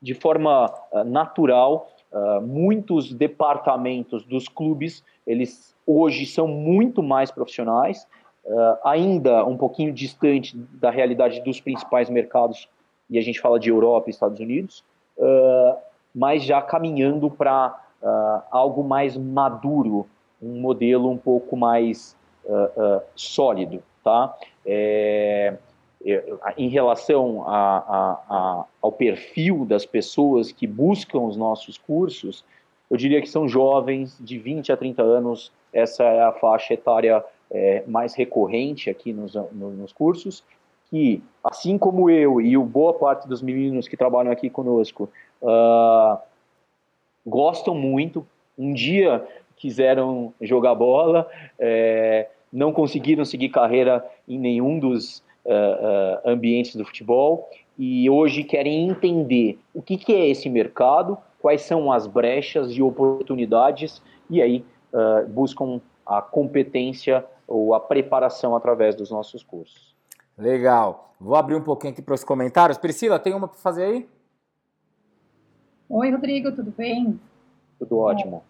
de 0.00 0.14
forma 0.14 0.72
uh, 0.92 1.04
natural, 1.04 1.88
uh, 2.12 2.40
muitos 2.40 3.12
departamentos 3.12 4.24
dos 4.24 4.48
clubes, 4.48 5.02
eles 5.26 5.74
hoje 5.86 6.26
são 6.26 6.46
muito 6.46 7.02
mais 7.02 7.30
profissionais, 7.30 8.06
uh, 8.44 8.78
ainda 8.84 9.44
um 9.44 9.56
pouquinho 9.56 9.92
distante 9.92 10.56
da 10.56 10.90
realidade 10.90 11.40
dos 11.42 11.60
principais 11.60 12.10
mercados, 12.10 12.68
e 13.08 13.18
a 13.18 13.22
gente 13.22 13.40
fala 13.40 13.58
de 13.58 13.70
Europa 13.70 14.08
e 14.08 14.10
Estados 14.10 14.40
Unidos, 14.40 14.84
mas 16.12 16.42
já 16.42 16.60
caminhando 16.60 17.30
para 17.30 17.80
algo 18.50 18.82
mais 18.82 19.16
maduro, 19.16 20.08
um 20.42 20.60
modelo 20.60 21.08
um 21.08 21.16
pouco 21.16 21.56
mais 21.56 22.16
sólido, 23.14 23.80
tá? 24.02 24.36
É, 24.66 25.56
em 26.56 26.68
relação 26.68 27.42
a, 27.48 27.78
a, 27.78 28.12
a, 28.28 28.64
ao 28.80 28.92
perfil 28.92 29.64
das 29.64 29.84
pessoas 29.84 30.52
que 30.52 30.66
buscam 30.66 31.20
os 31.20 31.36
nossos 31.36 31.76
cursos, 31.78 32.44
eu 32.88 32.96
diria 32.96 33.20
que 33.20 33.28
são 33.28 33.48
jovens 33.48 34.16
de 34.20 34.38
20 34.38 34.72
a 34.72 34.76
30 34.76 35.02
anos, 35.02 35.52
essa 35.72 36.04
é 36.04 36.22
a 36.22 36.32
faixa 36.32 36.74
etária 36.74 37.24
é, 37.50 37.82
mais 37.86 38.14
recorrente 38.14 38.88
aqui 38.88 39.12
nos, 39.12 39.34
nos 39.52 39.92
cursos, 39.92 40.44
que, 40.88 41.22
assim 41.42 41.76
como 41.76 42.08
eu 42.08 42.40
e 42.40 42.56
boa 42.56 42.94
parte 42.94 43.26
dos 43.26 43.42
meninos 43.42 43.88
que 43.88 43.96
trabalham 43.96 44.30
aqui 44.30 44.48
conosco, 44.48 45.08
uh, 45.42 46.18
gostam 47.26 47.74
muito, 47.74 48.24
um 48.56 48.72
dia 48.72 49.26
quiseram 49.56 50.32
jogar 50.40 50.74
bola, 50.74 51.28
é, 51.58 52.28
não 52.52 52.72
conseguiram 52.72 53.24
seguir 53.24 53.48
carreira 53.48 54.04
em 54.28 54.38
nenhum 54.38 54.78
dos 54.78 55.22
uh, 55.46 56.26
uh, 56.26 56.30
ambientes 56.30 56.74
do 56.76 56.84
futebol 56.84 57.48
e 57.78 58.08
hoje 58.10 58.42
querem 58.42 58.88
entender 58.88 59.58
o 59.72 59.80
que, 59.80 59.96
que, 59.96 60.12
é 60.12 60.28
esse 60.28 60.48
mercado, 60.48 61.16
quais 61.40 61.62
são 61.62 61.92
as 61.92 62.06
brechas 62.06 62.72
e 62.72 62.82
oportunidades 62.82 64.02
e 64.28 64.42
aí 64.42 64.64
uh, 64.92 65.26
buscam 65.28 65.80
a 66.04 66.20
competência 66.20 67.24
ou 67.46 67.74
a 67.74 67.80
preparação 67.80 68.56
através 68.56 68.94
dos 68.94 69.10
nossos 69.10 69.42
cursos. 69.42 69.94
Legal. 70.36 71.14
Vou 71.20 71.36
abrir 71.36 71.54
um 71.54 71.62
pouquinho 71.62 71.92
aqui 71.92 72.02
para 72.02 72.14
os 72.14 72.24
comentários. 72.24 72.76
Priscila, 72.76 73.18
tem 73.18 73.34
uma 73.34 73.48
para 73.48 73.58
fazer 73.58 73.84
aí? 73.84 74.08
Oi, 75.88 76.10
Rodrigo, 76.10 76.52
tudo 76.52 76.72
bem? 76.76 77.18
Tudo 77.78 77.98
ótimo. 77.98 78.42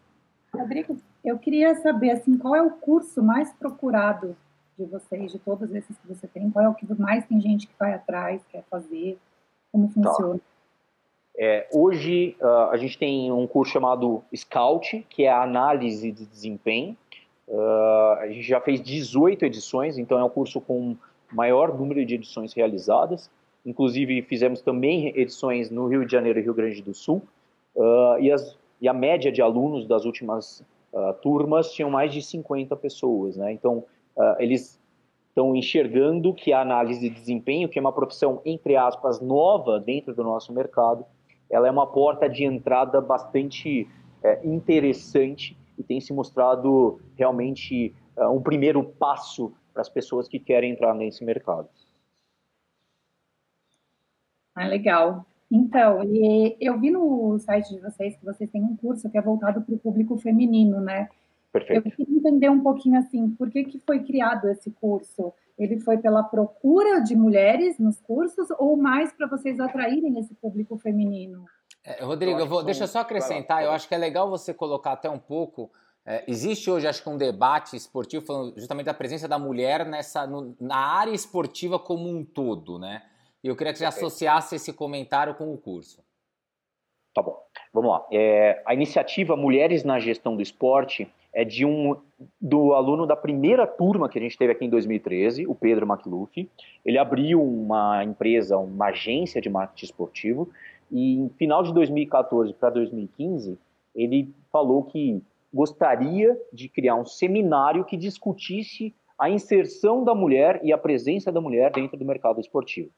É, 0.55 0.59
Rodrigo, 0.59 0.97
eu 1.25 1.38
queria 1.38 1.75
saber 1.76 2.11
assim, 2.11 2.38
qual 2.38 2.55
é 2.55 2.62
o 2.62 2.71
curso 2.71 3.23
mais 3.23 3.53
procurado 3.53 4.37
de 4.78 4.85
vocês, 4.85 5.33
de 5.33 5.38
todos 5.38 5.75
esses 5.75 5.97
que 5.97 6.06
você 6.06 6.26
tem? 6.26 6.50
Qual 6.50 6.64
é 6.64 6.68
o 6.68 6.75
que 6.75 6.87
mais 7.00 7.26
tem 7.26 7.40
gente 7.40 7.66
que 7.66 7.75
vai 7.78 7.95
atrás, 7.95 8.42
quer 8.50 8.62
fazer? 8.71 9.18
Como 9.73 9.88
tá. 9.88 9.95
funciona? 9.95 10.38
Tá. 10.38 10.45
É, 11.38 11.68
hoje 11.73 12.35
uh, 12.40 12.71
a 12.71 12.76
gente 12.76 12.99
tem 12.99 13.30
um 13.30 13.47
curso 13.47 13.73
chamado 13.73 14.23
Scout, 14.35 15.04
que 15.09 15.25
é 15.25 15.30
a 15.30 15.42
análise 15.42 16.11
de 16.11 16.25
desempenho. 16.25 16.97
Uh, 17.47 18.12
a 18.18 18.26
gente 18.28 18.42
já 18.42 18.61
fez 18.61 18.80
18 18.80 19.45
edições, 19.45 19.99
então 19.99 20.18
é 20.18 20.25
um 20.25 20.30
curso 20.30 20.61
com 20.61 20.97
maior 21.33 21.76
número 21.78 22.04
de 22.04 22.14
edições 22.14 22.54
realizadas. 22.54 23.30
Inclusive 23.64 24.23
fizemos 24.23 24.62
também 24.62 25.09
edições 25.09 25.71
no 25.71 25.87
Rio 25.88 26.06
de 26.06 26.12
Janeiro 26.12 26.38
e 26.38 26.42
Rio 26.42 26.54
Grande 26.54 26.80
do 26.80 26.95
Sul. 26.95 27.23
Uh, 27.75 28.18
e, 28.18 28.33
as, 28.33 28.56
e, 28.80 28.88
a 28.88 28.95
média 28.95 29.30
de 29.30 29.42
alunos 29.42 29.87
das 29.87 30.04
últimas 30.04 30.64
turmas 31.21 31.73
tinham 31.73 31.90
mais 31.90 32.11
de 32.11 32.23
50 32.23 32.75
pessoas. 32.76 33.37
Né? 33.37 33.52
Então 33.52 33.85
eles 34.38 34.80
estão 35.28 35.54
enxergando 35.54 36.32
que 36.32 36.50
a 36.52 36.62
análise 36.62 37.11
de 37.11 37.14
desempenho, 37.14 37.68
que 37.68 37.78
é 37.78 37.80
uma 37.80 37.92
profissão, 37.92 38.40
entre 38.44 38.75
aspas, 38.75 39.20
nova 39.20 39.78
dentro 39.78 40.14
do 40.14 40.25
nosso 40.25 40.50
mercado, 40.52 41.04
ela 41.50 41.68
é 41.68 41.70
uma 41.70 41.87
porta 41.87 42.28
de 42.28 42.44
entrada 42.44 43.00
bastante 43.00 43.87
é, 44.23 44.46
interessante 44.46 45.56
e 45.78 45.82
tem 45.82 46.00
se 46.00 46.12
mostrado 46.12 47.00
realmente 47.16 47.94
é, 48.16 48.26
um 48.26 48.40
primeiro 48.40 48.82
passo 48.82 49.52
para 49.73 49.82
as 49.82 49.88
pessoas 49.90 50.26
que 50.26 50.38
querem 50.38 50.73
entrar 50.73 50.94
nesse 50.94 51.23
mercado. 51.23 51.68
Ah, 54.54 54.66
legal. 54.66 55.26
Então, 55.50 56.00
eu 56.58 56.80
vi 56.80 56.90
no 56.90 57.38
site 57.38 57.75
de 57.75 57.80
vocês 57.80 58.16
que 58.16 58.25
vocês 58.25 58.50
têm 58.50 58.62
um 58.62 58.75
curso 58.75 59.08
que 59.11 59.18
é 59.18 59.23
voltado 59.23 59.61
para 59.61 59.75
o 59.75 59.78
público 59.78 60.16
feminino, 60.16 60.80
né? 60.80 61.08
Perfeito. 61.59 61.87
Eu 61.87 61.93
queria 61.93 62.19
entender 62.19 62.51
um 62.51 62.61
pouquinho 62.61 62.99
assim, 62.99 63.31
por 63.31 63.51
que, 63.51 63.65
que 63.65 63.79
foi 63.79 64.05
criado 64.05 64.49
esse 64.49 64.71
curso? 64.71 65.33
Ele 65.59 65.81
foi 65.81 65.97
pela 65.97 66.23
procura 66.23 67.01
de 67.01 67.17
mulheres 67.17 67.79
nos 67.79 67.99
cursos 68.01 68.49
ou 68.59 68.77
mais 68.77 69.13
para 69.13 69.27
vocês 69.27 69.59
atraírem 69.59 70.19
esse 70.19 70.35
público 70.35 70.77
feminino? 70.77 71.47
É, 71.83 72.05
Rodrigo, 72.05 72.39
eu 72.39 72.47
vou, 72.47 72.63
deixa 72.63 72.85
eu 72.85 72.89
só 72.89 73.01
acrescentar, 73.01 73.63
eu 73.63 73.71
acho 73.71 73.89
que 73.89 73.95
é 73.95 73.99
legal 73.99 74.29
você 74.29 74.53
colocar 74.53 74.93
até 74.93 75.09
um 75.09 75.19
pouco. 75.19 75.71
É, 76.05 76.25
existe 76.29 76.71
hoje, 76.71 76.87
acho 76.87 77.03
que, 77.03 77.09
um 77.09 77.17
debate 77.17 77.75
esportivo 77.75 78.25
falando 78.25 78.55
justamente 78.57 78.87
da 78.87 78.95
presença 78.95 79.27
da 79.27 79.39
mulher 79.39 79.87
nessa, 79.87 80.27
no, 80.27 80.55
na 80.61 80.77
área 80.77 81.13
esportiva 81.13 81.79
como 81.79 82.09
um 82.09 82.25
todo, 82.25 82.79
né? 82.79 83.03
E 83.43 83.49
eu 83.49 83.57
queria 83.57 83.73
que 83.73 83.79
você 83.79 83.85
associasse 83.85 84.57
esse 84.57 84.73
comentário 84.73 85.35
com 85.35 85.53
o 85.53 85.57
curso. 85.57 86.05
Tá 87.15 87.23
bom, 87.23 87.41
vamos 87.73 87.91
lá. 87.91 88.07
É, 88.13 88.63
a 88.67 88.75
iniciativa 88.75 89.37
Mulheres 89.37 89.85
na 89.85 89.99
Gestão 89.99 90.37
do 90.37 90.43
Esporte 90.43 91.11
é 91.37 91.45
de 91.45 91.66
um 91.66 91.95
do 92.40 92.73
aluno 92.73 93.07
da 93.07 93.14
primeira 93.14 93.66
turma 93.66 94.09
que 94.09 94.19
a 94.19 94.23
gente 94.23 94.38
teve 94.38 94.52
aqui 94.52 94.64
em 94.64 94.71
2013, 94.71 95.47
o 95.47 95.55
Pedro 95.55 95.87
McLuff. 95.87 96.49
Ele 96.83 96.97
abriu 96.97 97.43
uma 97.43 98.02
empresa, 98.02 98.57
uma 98.57 98.87
agência 98.87 99.38
de 99.38 99.50
marketing 99.50 99.85
esportivo, 99.85 100.49
e 100.90 101.16
em 101.16 101.28
final 101.28 101.62
de 101.62 101.75
2014 101.75 102.55
para 102.55 102.71
2015, 102.71 103.59
ele 103.95 104.33
falou 104.50 104.85
que 104.85 105.23
gostaria 105.52 106.40
de 106.50 106.71
criar 106.71 106.95
um 106.95 107.05
seminário 107.05 107.85
que 107.85 107.99
discutisse 107.99 108.95
a 109.19 109.28
inserção 109.28 110.05
da 110.05 110.14
mulher 110.14 110.59
e 110.64 110.73
a 110.73 110.78
presença 110.78 111.31
da 111.31 111.40
mulher 111.40 111.71
dentro 111.71 111.99
do 111.99 112.05
mercado 112.07 112.40
esportivo. 112.40 112.88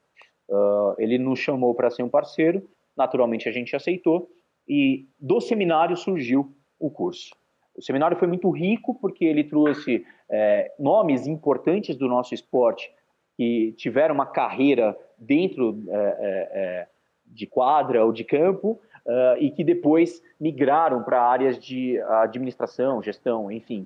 Uh, 0.47 0.95
ele 0.97 1.17
nos 1.17 1.39
chamou 1.39 1.75
para 1.75 1.89
ser 1.89 2.03
um 2.03 2.09
parceiro, 2.09 2.65
naturalmente 2.95 3.49
a 3.49 3.51
gente 3.51 3.75
aceitou, 3.75 4.29
e 4.65 5.09
do 5.19 5.41
seminário 5.41 5.97
surgiu 5.97 6.55
o 6.79 6.89
curso. 6.89 7.37
O 7.79 7.81
seminário 7.81 8.17
foi 8.17 8.27
muito 8.27 8.49
rico 8.51 8.93
porque 8.93 9.23
ele 9.23 9.43
trouxe 9.43 10.05
é, 10.29 10.71
nomes 10.77 11.25
importantes 11.25 11.95
do 11.95 12.07
nosso 12.07 12.33
esporte 12.33 12.91
que 13.37 13.73
tiveram 13.77 14.13
uma 14.13 14.25
carreira 14.25 14.95
dentro 15.17 15.81
é, 15.89 15.95
é, 15.95 16.49
é 16.53 16.87
de 17.25 17.47
quadra 17.47 18.03
ou 18.03 18.11
de 18.11 18.23
campo 18.23 18.79
uh, 19.05 19.37
e 19.39 19.51
que 19.51 19.63
depois 19.63 20.21
migraram 20.39 21.03
para 21.03 21.21
áreas 21.21 21.57
de 21.57 21.99
administração, 22.01 23.01
gestão, 23.01 23.51
enfim. 23.51 23.85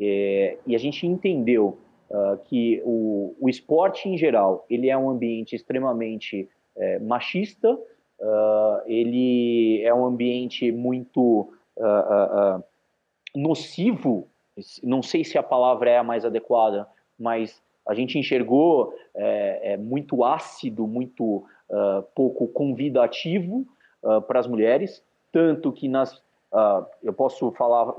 É, 0.00 0.56
e 0.66 0.74
a 0.74 0.78
gente 0.78 1.06
entendeu 1.06 1.78
uh, 2.10 2.38
que 2.44 2.80
o, 2.84 3.34
o, 3.40 3.48
esporte 3.48 4.08
em 4.08 4.16
geral 4.16 4.64
ele 4.68 4.88
é 4.88 4.96
um 4.96 5.08
ambiente 5.08 5.54
extremamente 5.54 6.48
é, 6.76 6.98
machista, 6.98 7.72
uh, 7.72 8.80
ele 8.86 9.82
é 9.82 9.94
um 9.94 10.06
ambiente 10.06 10.72
muito 10.72 11.52
nocivo, 13.34 14.28
não 14.82 15.02
sei 15.02 15.24
se 15.24 15.36
a 15.36 15.42
palavra 15.42 15.90
é 15.90 15.98
a 15.98 16.04
mais 16.04 16.24
adequada, 16.24 16.86
mas 17.18 17.62
a 17.86 17.94
gente 17.94 18.18
enxergou 18.18 18.94
é, 19.14 19.72
é 19.72 19.76
muito 19.76 20.24
ácido, 20.24 20.86
muito 20.86 21.44
uh, 21.68 22.02
pouco 22.14 22.48
convidativo 22.48 23.66
uh, 24.02 24.22
para 24.22 24.40
as 24.40 24.46
mulheres, 24.46 25.02
tanto 25.32 25.72
que 25.72 25.88
nas 25.88 26.14
uh, 26.52 26.86
eu 27.02 27.12
posso 27.12 27.50
falar 27.52 27.94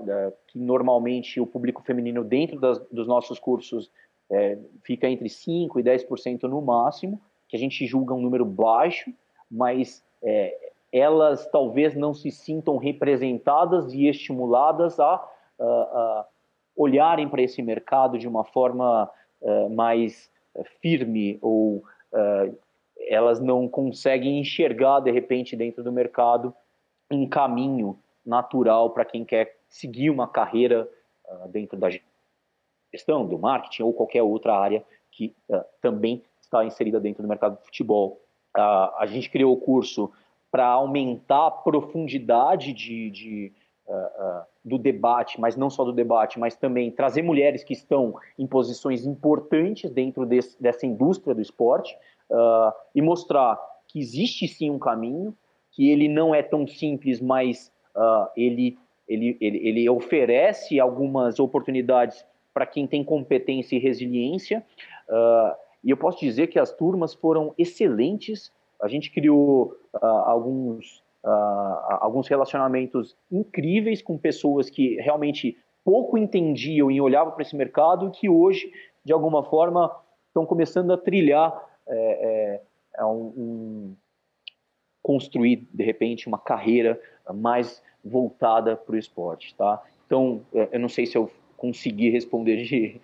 que 0.47 0.57
normalmente 0.57 1.39
o 1.39 1.45
público 1.45 1.83
feminino 1.83 2.23
dentro 2.23 2.59
das, 2.59 2.79
dos 2.87 3.07
nossos 3.07 3.37
cursos 3.37 3.91
é, 4.29 4.57
fica 4.83 5.07
entre 5.07 5.29
5 5.29 5.79
e 5.79 5.83
10% 5.83 6.43
no 6.43 6.61
máximo, 6.61 7.21
que 7.47 7.55
a 7.55 7.59
gente 7.59 7.85
julga 7.85 8.13
um 8.13 8.21
número 8.21 8.45
baixo, 8.45 9.13
mas 9.49 10.03
é, 10.23 10.71
elas 10.95 11.45
talvez 11.49 11.93
não 11.93 12.13
se 12.13 12.31
sintam 12.31 12.77
representadas 12.77 13.91
e 13.93 14.07
estimuladas 14.07 14.97
a, 14.97 15.15
a, 15.59 15.63
a 15.65 16.25
olharem 16.73 17.27
para 17.27 17.41
esse 17.41 17.61
mercado 17.61 18.17
de 18.17 18.25
uma 18.25 18.45
forma 18.45 19.11
uh, 19.41 19.69
mais 19.69 20.31
firme 20.81 21.37
ou 21.41 21.83
uh, 22.13 22.57
elas 23.09 23.41
não 23.41 23.67
conseguem 23.67 24.39
enxergar 24.39 25.01
de 25.01 25.11
repente 25.11 25.53
dentro 25.57 25.83
do 25.83 25.91
mercado 25.91 26.55
um 27.11 27.27
caminho 27.27 27.99
natural 28.25 28.91
para 28.91 29.03
quem 29.03 29.25
quer 29.25 29.57
seguir 29.67 30.09
uma 30.09 30.29
carreira 30.29 30.89
uh, 31.25 31.47
dentro 31.49 31.77
da 31.77 31.89
gestão, 32.93 33.27
do 33.27 33.37
marketing 33.37 33.83
ou 33.83 33.93
qualquer 33.93 34.23
outra 34.23 34.57
área 34.57 34.81
que 35.11 35.35
também 35.81 36.23
está 36.41 36.65
inserida 36.65 36.99
dentro 36.99 37.21
do 37.21 37.29
mercado 37.29 37.57
de 37.57 37.65
futebol. 37.65 38.19
a 38.53 39.05
gente 39.07 39.29
criou 39.29 39.53
o 39.53 39.57
curso 39.57 40.11
para 40.55 40.67
aumentar 40.67 41.47
a 41.47 41.51
profundidade 41.51 42.71
de, 42.71 43.09
de 43.11 43.51
uh, 43.85 43.93
uh, 43.93 44.43
do 44.63 44.77
debate, 44.77 45.37
mas 45.37 45.57
não 45.57 45.69
só 45.69 45.83
do 45.83 45.91
debate, 45.91 46.39
mas 46.39 46.55
também 46.55 46.89
trazer 46.89 47.21
mulheres 47.23 47.61
que 47.61 47.73
estão 47.73 48.15
em 48.39 48.47
posições 48.47 49.05
importantes 49.05 49.91
dentro 49.91 50.25
desse, 50.25 50.55
dessa 50.63 50.85
indústria 50.85 51.35
do 51.35 51.41
esporte 51.41 51.93
uh, 52.29 52.71
e 52.95 53.01
mostrar 53.01 53.59
que 53.85 53.99
existe 53.99 54.47
sim 54.47 54.69
um 54.69 54.79
caminho, 54.79 55.35
que 55.71 55.89
ele 55.89 56.07
não 56.07 56.33
é 56.33 56.41
tão 56.41 56.65
simples, 56.65 57.19
mas 57.19 57.69
ele, 58.37 58.77
ele, 59.09 59.37
ele, 59.41 59.57
ele 59.57 59.89
oferece 59.89 60.79
algumas 60.79 61.37
oportunidades 61.37 62.25
para 62.53 62.65
quem 62.65 62.87
tem 62.87 63.03
competência 63.03 63.75
e 63.75 63.79
resiliência. 63.79 64.65
e 65.83 65.89
eu 65.89 65.97
posso 65.97 66.21
dizer 66.21 66.47
que 66.47 66.57
as 66.57 66.71
turmas 66.71 67.13
foram 67.13 67.53
excelentes 67.57 68.53
a 68.85 68.89
gente 68.89 69.11
criou 69.11 69.75
uh, 69.93 70.05
alguns, 70.05 71.03
uh, 71.23 71.97
alguns 71.99 72.27
relacionamentos 72.27 73.15
incríveis 73.31 74.01
com 74.01 74.17
pessoas 74.17 74.69
que 74.69 74.95
realmente 74.95 75.57
pouco 75.83 76.17
entendiam 76.17 76.89
e 76.89 76.99
olhavam 77.01 77.33
para 77.33 77.41
esse 77.41 77.55
mercado 77.55 78.07
e 78.07 78.11
que 78.11 78.29
hoje, 78.29 78.71
de 79.03 79.13
alguma 79.13 79.43
forma, 79.43 79.95
estão 80.27 80.45
começando 80.45 80.91
a 80.91 80.97
trilhar 80.97 81.53
é, 81.87 81.95
é, 81.95 82.61
é, 82.97 83.05
um, 83.05 83.33
um, 83.37 83.95
construir, 85.01 85.67
de 85.71 85.83
repente, 85.83 86.27
uma 86.27 86.39
carreira 86.39 86.99
mais 87.33 87.81
voltada 88.03 88.75
para 88.75 88.95
o 88.95 88.97
esporte, 88.97 89.55
tá? 89.55 89.81
Então, 90.05 90.41
é, 90.53 90.69
eu 90.73 90.79
não 90.79 90.89
sei 90.89 91.05
se 91.05 91.17
eu 91.17 91.31
consegui 91.55 92.09
responder 92.09 92.63
de, 92.63 92.99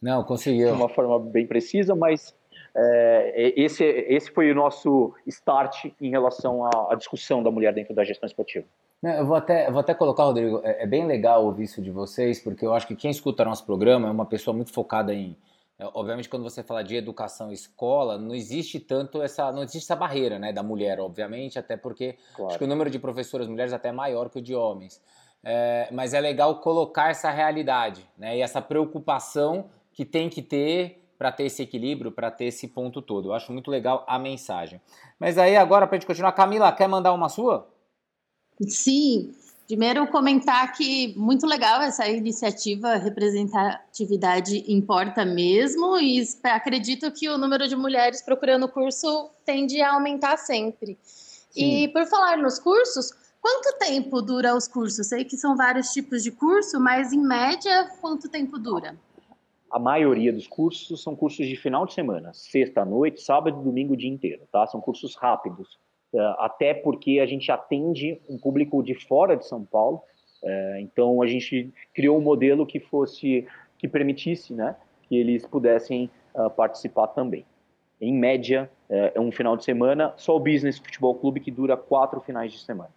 Não, 0.00 0.24
conseguiu. 0.24 0.68
De 0.68 0.72
uma 0.72 0.88
forma 0.88 1.18
bem 1.18 1.46
precisa, 1.46 1.94
mas 1.94 2.34
é, 2.74 3.52
esse, 3.56 3.84
esse 3.84 4.30
foi 4.30 4.50
o 4.50 4.54
nosso 4.54 5.14
start 5.26 5.86
em 6.00 6.10
relação 6.10 6.64
à, 6.64 6.70
à, 6.90 6.94
discussão 6.94 7.42
da 7.42 7.50
mulher 7.50 7.74
dentro 7.74 7.94
da 7.94 8.02
gestão 8.02 8.26
esportiva. 8.26 8.66
Eu 9.02 9.26
vou 9.26 9.36
até, 9.36 9.70
vou 9.70 9.80
até 9.80 9.94
colocar, 9.94 10.24
Rodrigo, 10.24 10.60
é, 10.64 10.84
é, 10.84 10.86
bem 10.86 11.06
legal 11.06 11.44
ouvir 11.44 11.64
isso 11.64 11.82
de 11.82 11.90
vocês, 11.90 12.40
porque 12.40 12.64
eu 12.64 12.72
acho 12.72 12.86
que 12.86 12.96
quem 12.96 13.10
escuta 13.10 13.44
nosso 13.44 13.66
programa 13.66 14.08
é 14.08 14.10
uma 14.10 14.26
pessoa 14.26 14.54
muito 14.54 14.72
focada 14.72 15.12
em. 15.12 15.36
É, 15.78 15.84
obviamente, 15.92 16.28
quando 16.28 16.44
você 16.44 16.62
fala 16.62 16.82
de 16.82 16.96
educação 16.96 17.50
e 17.50 17.54
escola, 17.54 18.16
não 18.16 18.34
existe 18.34 18.80
tanto 18.80 19.20
essa. 19.20 19.52
Não 19.52 19.62
existe 19.62 19.84
essa 19.84 19.96
barreira 19.96 20.38
né, 20.38 20.52
da 20.52 20.62
mulher, 20.62 20.98
obviamente, 21.00 21.58
até 21.58 21.76
porque 21.76 22.16
claro. 22.34 22.50
acho 22.50 22.58
que 22.58 22.64
o 22.64 22.68
número 22.68 22.88
de 22.88 22.98
professoras 22.98 23.48
mulheres 23.48 23.72
até 23.72 23.88
é 23.88 23.92
maior 23.92 24.30
que 24.30 24.38
o 24.38 24.42
de 24.42 24.54
homens. 24.54 25.02
É, 25.44 25.88
mas 25.90 26.14
é 26.14 26.20
legal 26.20 26.60
colocar 26.60 27.10
essa 27.10 27.28
realidade 27.28 28.08
né, 28.16 28.36
e 28.36 28.40
essa 28.40 28.62
preocupação 28.62 29.68
que 29.92 30.04
tem 30.04 30.28
que 30.28 30.40
ter 30.40 31.01
para 31.22 31.30
ter 31.30 31.44
esse 31.44 31.62
equilíbrio, 31.62 32.10
para 32.10 32.32
ter 32.32 32.46
esse 32.46 32.66
ponto 32.66 33.00
todo. 33.00 33.28
Eu 33.28 33.32
acho 33.32 33.52
muito 33.52 33.70
legal 33.70 34.04
a 34.08 34.18
mensagem. 34.18 34.80
Mas 35.20 35.38
aí 35.38 35.56
agora, 35.56 35.86
para 35.86 35.94
a 35.94 36.00
gente 36.00 36.06
continuar, 36.08 36.32
Camila, 36.32 36.72
quer 36.72 36.88
mandar 36.88 37.12
uma 37.12 37.28
sua? 37.28 37.70
Sim. 38.66 39.32
Primeiro, 39.68 40.04
comentar 40.08 40.72
que 40.72 41.16
muito 41.16 41.46
legal 41.46 41.80
essa 41.80 42.08
iniciativa, 42.08 42.96
representatividade 42.96 44.64
importa 44.66 45.24
mesmo, 45.24 45.96
e 45.96 46.26
acredito 46.42 47.08
que 47.12 47.28
o 47.28 47.38
número 47.38 47.68
de 47.68 47.76
mulheres 47.76 48.20
procurando 48.20 48.68
curso 48.68 49.30
tende 49.44 49.80
a 49.80 49.92
aumentar 49.92 50.36
sempre. 50.36 50.98
Sim. 51.04 51.84
E 51.84 51.88
por 51.92 52.04
falar 52.06 52.36
nos 52.36 52.58
cursos, 52.58 53.12
quanto 53.40 53.78
tempo 53.78 54.20
dura 54.20 54.56
os 54.56 54.66
cursos? 54.66 55.06
Sei 55.06 55.24
que 55.24 55.36
são 55.36 55.56
vários 55.56 55.92
tipos 55.92 56.20
de 56.24 56.32
curso, 56.32 56.80
mas 56.80 57.12
em 57.12 57.22
média, 57.22 57.92
quanto 58.00 58.28
tempo 58.28 58.58
dura? 58.58 58.98
A 59.72 59.78
maioria 59.78 60.32
dos 60.32 60.46
cursos 60.46 61.02
são 61.02 61.16
cursos 61.16 61.46
de 61.46 61.56
final 61.56 61.86
de 61.86 61.94
semana, 61.94 62.32
sexta 62.34 62.84
noite, 62.84 63.22
sábado 63.22 63.58
e 63.58 63.64
domingo 63.64 63.94
o 63.94 63.96
dia 63.96 64.10
inteiro, 64.10 64.42
tá? 64.52 64.66
São 64.66 64.80
cursos 64.82 65.16
rápidos, 65.16 65.78
eh, 66.14 66.34
até 66.38 66.74
porque 66.74 67.18
a 67.20 67.26
gente 67.26 67.50
atende 67.50 68.20
um 68.28 68.36
público 68.36 68.82
de 68.82 68.94
fora 68.94 69.34
de 69.34 69.46
São 69.46 69.64
Paulo, 69.64 70.02
eh, 70.44 70.80
então 70.80 71.22
a 71.22 71.26
gente 71.26 71.72
criou 71.94 72.18
um 72.18 72.20
modelo 72.20 72.66
que 72.66 72.78
fosse, 72.78 73.46
que 73.78 73.88
permitisse, 73.88 74.52
né, 74.52 74.76
que 75.08 75.16
eles 75.16 75.46
pudessem 75.46 76.10
ah, 76.34 76.50
participar 76.50 77.08
também. 77.08 77.44
Em 77.98 78.12
média, 78.12 78.70
eh, 78.90 79.12
é 79.14 79.20
um 79.20 79.32
final 79.32 79.56
de 79.56 79.64
semana, 79.64 80.12
só 80.18 80.36
o 80.36 80.40
Business 80.40 80.78
Futebol 80.78 81.14
Clube 81.14 81.40
que 81.40 81.50
dura 81.50 81.78
quatro 81.78 82.20
finais 82.20 82.52
de 82.52 82.58
semana. 82.58 82.90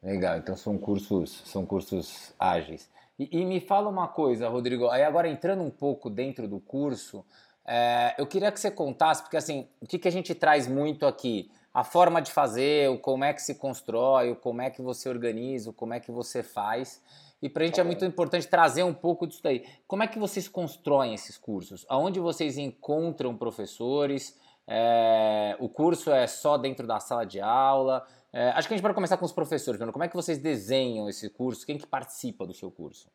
Legal, 0.00 0.38
então 0.38 0.56
são 0.56 0.78
cursos, 0.78 1.42
são 1.46 1.66
cursos 1.66 2.32
ágeis. 2.38 2.88
E, 3.18 3.40
e, 3.40 3.44
me 3.44 3.60
fala 3.60 3.88
uma 3.88 4.08
coisa, 4.08 4.48
Rodrigo, 4.48 4.88
aí 4.88 5.02
agora 5.02 5.28
entrando 5.28 5.62
um 5.62 5.70
pouco 5.70 6.10
dentro 6.10 6.46
do 6.46 6.60
curso, 6.60 7.24
é, 7.66 8.14
eu 8.18 8.26
queria 8.26 8.52
que 8.52 8.60
você 8.60 8.70
contasse, 8.70 9.22
porque 9.22 9.36
assim, 9.36 9.68
o 9.80 9.86
que, 9.86 9.98
que 9.98 10.06
a 10.06 10.12
gente 10.12 10.34
traz 10.34 10.66
muito 10.66 11.06
aqui? 11.06 11.50
A 11.72 11.82
forma 11.82 12.22
de 12.22 12.30
fazer, 12.30 12.88
o 12.90 12.98
como 12.98 13.24
é 13.24 13.32
que 13.32 13.42
se 13.42 13.54
constrói, 13.54 14.30
o 14.30 14.36
como 14.36 14.62
é 14.62 14.70
que 14.70 14.80
você 14.80 15.08
organiza, 15.08 15.70
o 15.70 15.72
como 15.72 15.92
é 15.92 16.00
que 16.00 16.10
você 16.10 16.42
faz. 16.42 17.02
E 17.42 17.48
para 17.50 17.64
a 17.64 17.66
gente 17.66 17.80
é 17.80 17.84
muito 17.84 18.04
importante 18.04 18.48
trazer 18.48 18.82
um 18.82 18.94
pouco 18.94 19.26
disso 19.26 19.42
daí. 19.42 19.64
Como 19.86 20.02
é 20.02 20.06
que 20.06 20.18
vocês 20.18 20.48
constroem 20.48 21.12
esses 21.12 21.36
cursos? 21.36 21.84
Aonde 21.88 22.18
vocês 22.18 22.56
encontram 22.56 23.36
professores? 23.36 24.38
É, 24.66 25.54
o 25.60 25.68
curso 25.68 26.10
é 26.10 26.26
só 26.26 26.56
dentro 26.56 26.86
da 26.86 26.98
sala 26.98 27.24
de 27.24 27.40
aula? 27.40 28.06
É, 28.36 28.50
acho 28.50 28.68
que 28.68 28.74
a 28.74 28.76
gente 28.76 28.82
pode 28.82 28.94
começar 28.94 29.16
com 29.16 29.24
os 29.24 29.32
professores. 29.32 29.80
Como 29.80 30.04
é 30.04 30.08
que 30.08 30.14
vocês 30.14 30.38
desenham 30.38 31.08
esse 31.08 31.30
curso? 31.30 31.64
Quem 31.64 31.78
que 31.78 31.86
participa 31.86 32.44
do 32.44 32.52
seu 32.52 32.70
curso? 32.70 33.08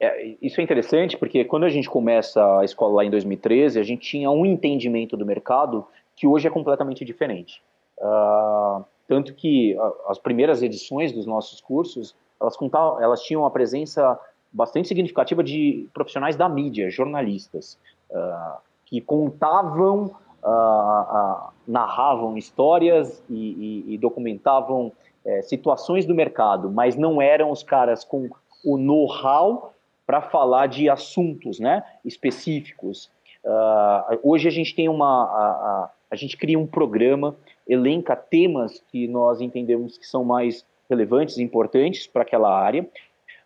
É, 0.00 0.34
isso 0.42 0.60
é 0.60 0.64
interessante 0.64 1.16
porque 1.16 1.44
quando 1.44 1.62
a 1.62 1.68
gente 1.68 1.88
começa 1.88 2.58
a 2.58 2.64
escola 2.64 2.94
lá 2.94 3.04
em 3.04 3.10
2013, 3.10 3.78
a 3.78 3.84
gente 3.84 4.02
tinha 4.02 4.28
um 4.32 4.44
entendimento 4.44 5.16
do 5.16 5.24
mercado 5.24 5.86
que 6.16 6.26
hoje 6.26 6.48
é 6.48 6.50
completamente 6.50 7.04
diferente. 7.04 7.62
Uh, 7.98 8.84
tanto 9.06 9.32
que 9.32 9.76
as 10.08 10.18
primeiras 10.18 10.60
edições 10.60 11.12
dos 11.12 11.24
nossos 11.24 11.60
cursos, 11.60 12.16
elas, 12.40 12.56
contavam, 12.56 13.00
elas 13.00 13.22
tinham 13.22 13.42
uma 13.42 13.50
presença 13.50 14.18
bastante 14.52 14.88
significativa 14.88 15.44
de 15.44 15.88
profissionais 15.94 16.34
da 16.34 16.48
mídia, 16.48 16.90
jornalistas, 16.90 17.78
uh, 18.10 18.58
que 18.86 19.00
contavam 19.00 20.16
uh, 20.42 21.52
narravam 21.66 22.36
histórias 22.36 23.22
e, 23.28 23.84
e, 23.88 23.94
e 23.94 23.98
documentavam 23.98 24.92
é, 25.24 25.42
situações 25.42 26.04
do 26.04 26.14
mercado, 26.14 26.70
mas 26.70 26.96
não 26.96 27.22
eram 27.22 27.50
os 27.50 27.62
caras 27.62 28.04
com 28.04 28.28
o 28.64 28.76
know-how 28.76 29.72
para 30.06 30.20
falar 30.20 30.66
de 30.66 30.88
assuntos 30.88 31.60
né, 31.60 31.84
específicos. 32.04 33.10
Uh, 33.44 34.18
hoje 34.22 34.48
a 34.48 34.50
gente 34.50 34.74
tem 34.74 34.88
uma. 34.88 35.24
A, 35.24 35.46
a, 35.46 35.90
a, 36.10 36.16
gente 36.16 36.36
cria 36.36 36.58
um 36.58 36.66
programa, 36.66 37.36
elenca 37.66 38.14
temas 38.14 38.82
que 38.90 39.08
nós 39.08 39.40
entendemos 39.40 39.98
que 39.98 40.06
são 40.06 40.24
mais 40.24 40.64
relevantes 40.88 41.38
e 41.38 41.42
importantes 41.42 42.06
para 42.06 42.22
aquela 42.22 42.54
área. 42.56 42.86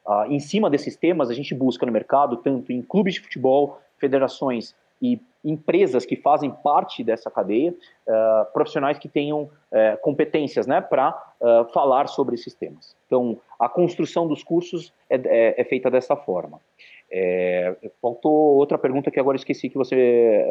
Uh, 0.06 0.30
em 0.30 0.38
cima 0.38 0.68
desses 0.68 0.96
temas, 0.96 1.30
a 1.30 1.34
gente 1.34 1.54
busca 1.54 1.86
no 1.86 1.92
mercado, 1.92 2.36
tanto 2.38 2.72
em 2.72 2.82
clubes 2.82 3.14
de 3.14 3.20
futebol, 3.20 3.80
federações 3.98 4.74
e 5.00 5.20
empresas 5.44 6.04
que 6.04 6.16
fazem 6.16 6.50
parte 6.50 7.04
dessa 7.04 7.30
cadeia, 7.30 7.70
uh, 7.72 8.52
profissionais 8.52 8.98
que 8.98 9.08
tenham 9.08 9.42
uh, 9.42 9.96
competências 10.02 10.66
né, 10.66 10.80
para 10.80 11.10
uh, 11.40 11.72
falar 11.72 12.08
sobre 12.08 12.34
esses 12.34 12.52
temas. 12.52 12.96
Então, 13.06 13.38
a 13.58 13.68
construção 13.68 14.26
dos 14.26 14.42
cursos 14.42 14.92
é, 15.08 15.16
é, 15.16 15.60
é 15.60 15.64
feita 15.64 15.88
dessa 15.88 16.16
forma. 16.16 16.60
É, 17.08 17.76
faltou 18.02 18.56
outra 18.56 18.76
pergunta 18.76 19.12
que 19.12 19.20
agora 19.20 19.36
esqueci 19.36 19.70
que 19.70 19.78
você, 19.78 20.44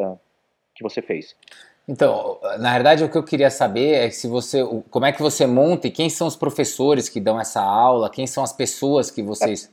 que 0.74 0.82
você 0.82 1.02
fez. 1.02 1.36
Então, 1.86 2.40
na 2.58 2.72
verdade, 2.72 3.04
o 3.04 3.10
que 3.10 3.18
eu 3.18 3.22
queria 3.22 3.50
saber 3.50 4.06
é 4.06 4.10
se 4.10 4.26
você, 4.26 4.64
como 4.90 5.04
é 5.04 5.12
que 5.12 5.20
você 5.20 5.46
monta 5.46 5.86
e 5.86 5.90
quem 5.90 6.08
são 6.08 6.26
os 6.26 6.34
professores 6.34 7.10
que 7.10 7.20
dão 7.20 7.38
essa 7.38 7.62
aula, 7.62 8.10
quem 8.10 8.26
são 8.26 8.42
as 8.42 8.54
pessoas 8.54 9.10
que 9.10 9.22
vocês. 9.22 9.70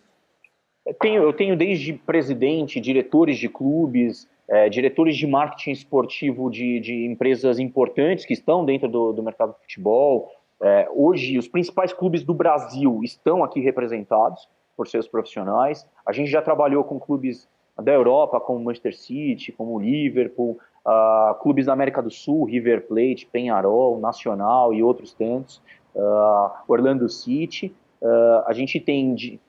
Eu 0.85 0.93
tenho, 0.93 1.23
eu 1.23 1.33
tenho 1.33 1.55
desde 1.55 1.93
presidente, 1.93 2.81
diretores 2.81 3.37
de 3.37 3.47
clubes, 3.47 4.27
é, 4.49 4.69
diretores 4.69 5.15
de 5.15 5.25
marketing 5.25 5.71
esportivo 5.71 6.49
de, 6.49 6.79
de, 6.79 7.05
empresas 7.05 7.59
importantes 7.59 8.25
que 8.25 8.33
estão 8.33 8.65
dentro 8.65 8.87
do, 8.89 9.13
do 9.13 9.23
mercado 9.23 9.53
de 9.53 9.61
futebol. 9.61 10.31
É, 10.61 10.87
hoje, 10.93 11.37
os 11.37 11.47
principais 11.47 11.93
clubes 11.93 12.23
do 12.23 12.33
Brasil 12.33 13.01
estão 13.03 13.43
aqui 13.43 13.59
representados 13.59 14.47
por 14.75 14.87
seus 14.87 15.07
profissionais. 15.07 15.87
A 16.05 16.11
gente 16.11 16.29
já 16.29 16.41
trabalhou 16.41 16.83
com 16.83 16.99
clubes 16.99 17.47
da 17.81 17.91
Europa, 17.91 18.39
como 18.39 18.63
Manchester 18.63 18.95
City, 18.95 19.51
como 19.51 19.79
Liverpool, 19.79 20.59
uh, 20.85 21.35
clubes 21.41 21.65
da 21.65 21.73
América 21.73 22.01
do 22.01 22.11
Sul, 22.11 22.45
River 22.45 22.87
Plate, 22.87 23.27
Penharol, 23.31 23.99
Nacional 23.99 24.73
e 24.73 24.83
outros 24.83 25.13
tantos, 25.13 25.61
uh, 25.95 26.51
Orlando 26.67 27.09
City. 27.09 27.73
Uh, 28.01 28.43
a 28.45 28.53
gente 28.53 28.79
tem 28.79 29.39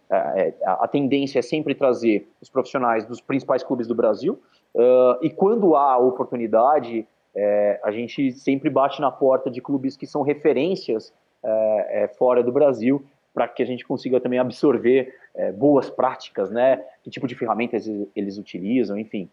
a 0.64 0.86
tendência 0.86 1.40
é 1.40 1.42
sempre 1.42 1.74
trazer 1.74 2.28
os 2.40 2.48
profissionais 2.48 3.04
dos 3.04 3.20
principais 3.20 3.64
clubes 3.64 3.88
do 3.88 3.96
Brasil, 3.96 4.40
Uh, 4.74 5.22
e 5.22 5.30
quando 5.30 5.76
há 5.76 5.96
oportunidade, 5.96 7.06
é, 7.34 7.80
a 7.82 7.90
gente 7.90 8.32
sempre 8.32 8.70
bate 8.70 9.00
na 9.00 9.10
porta 9.10 9.50
de 9.50 9.60
clubes 9.60 9.96
que 9.96 10.06
são 10.06 10.22
referências 10.22 11.12
é, 11.42 12.04
é, 12.04 12.08
fora 12.08 12.42
do 12.42 12.52
Brasil, 12.52 13.04
para 13.32 13.48
que 13.48 13.62
a 13.62 13.66
gente 13.66 13.84
consiga 13.84 14.20
também 14.20 14.38
absorver 14.38 15.12
é, 15.34 15.50
boas 15.50 15.90
práticas, 15.90 16.50
né? 16.50 16.84
Que 17.02 17.10
tipo 17.10 17.26
de 17.26 17.34
ferramentas 17.34 17.86
eles 18.14 18.38
utilizam, 18.38 18.96
enfim. 18.96 19.28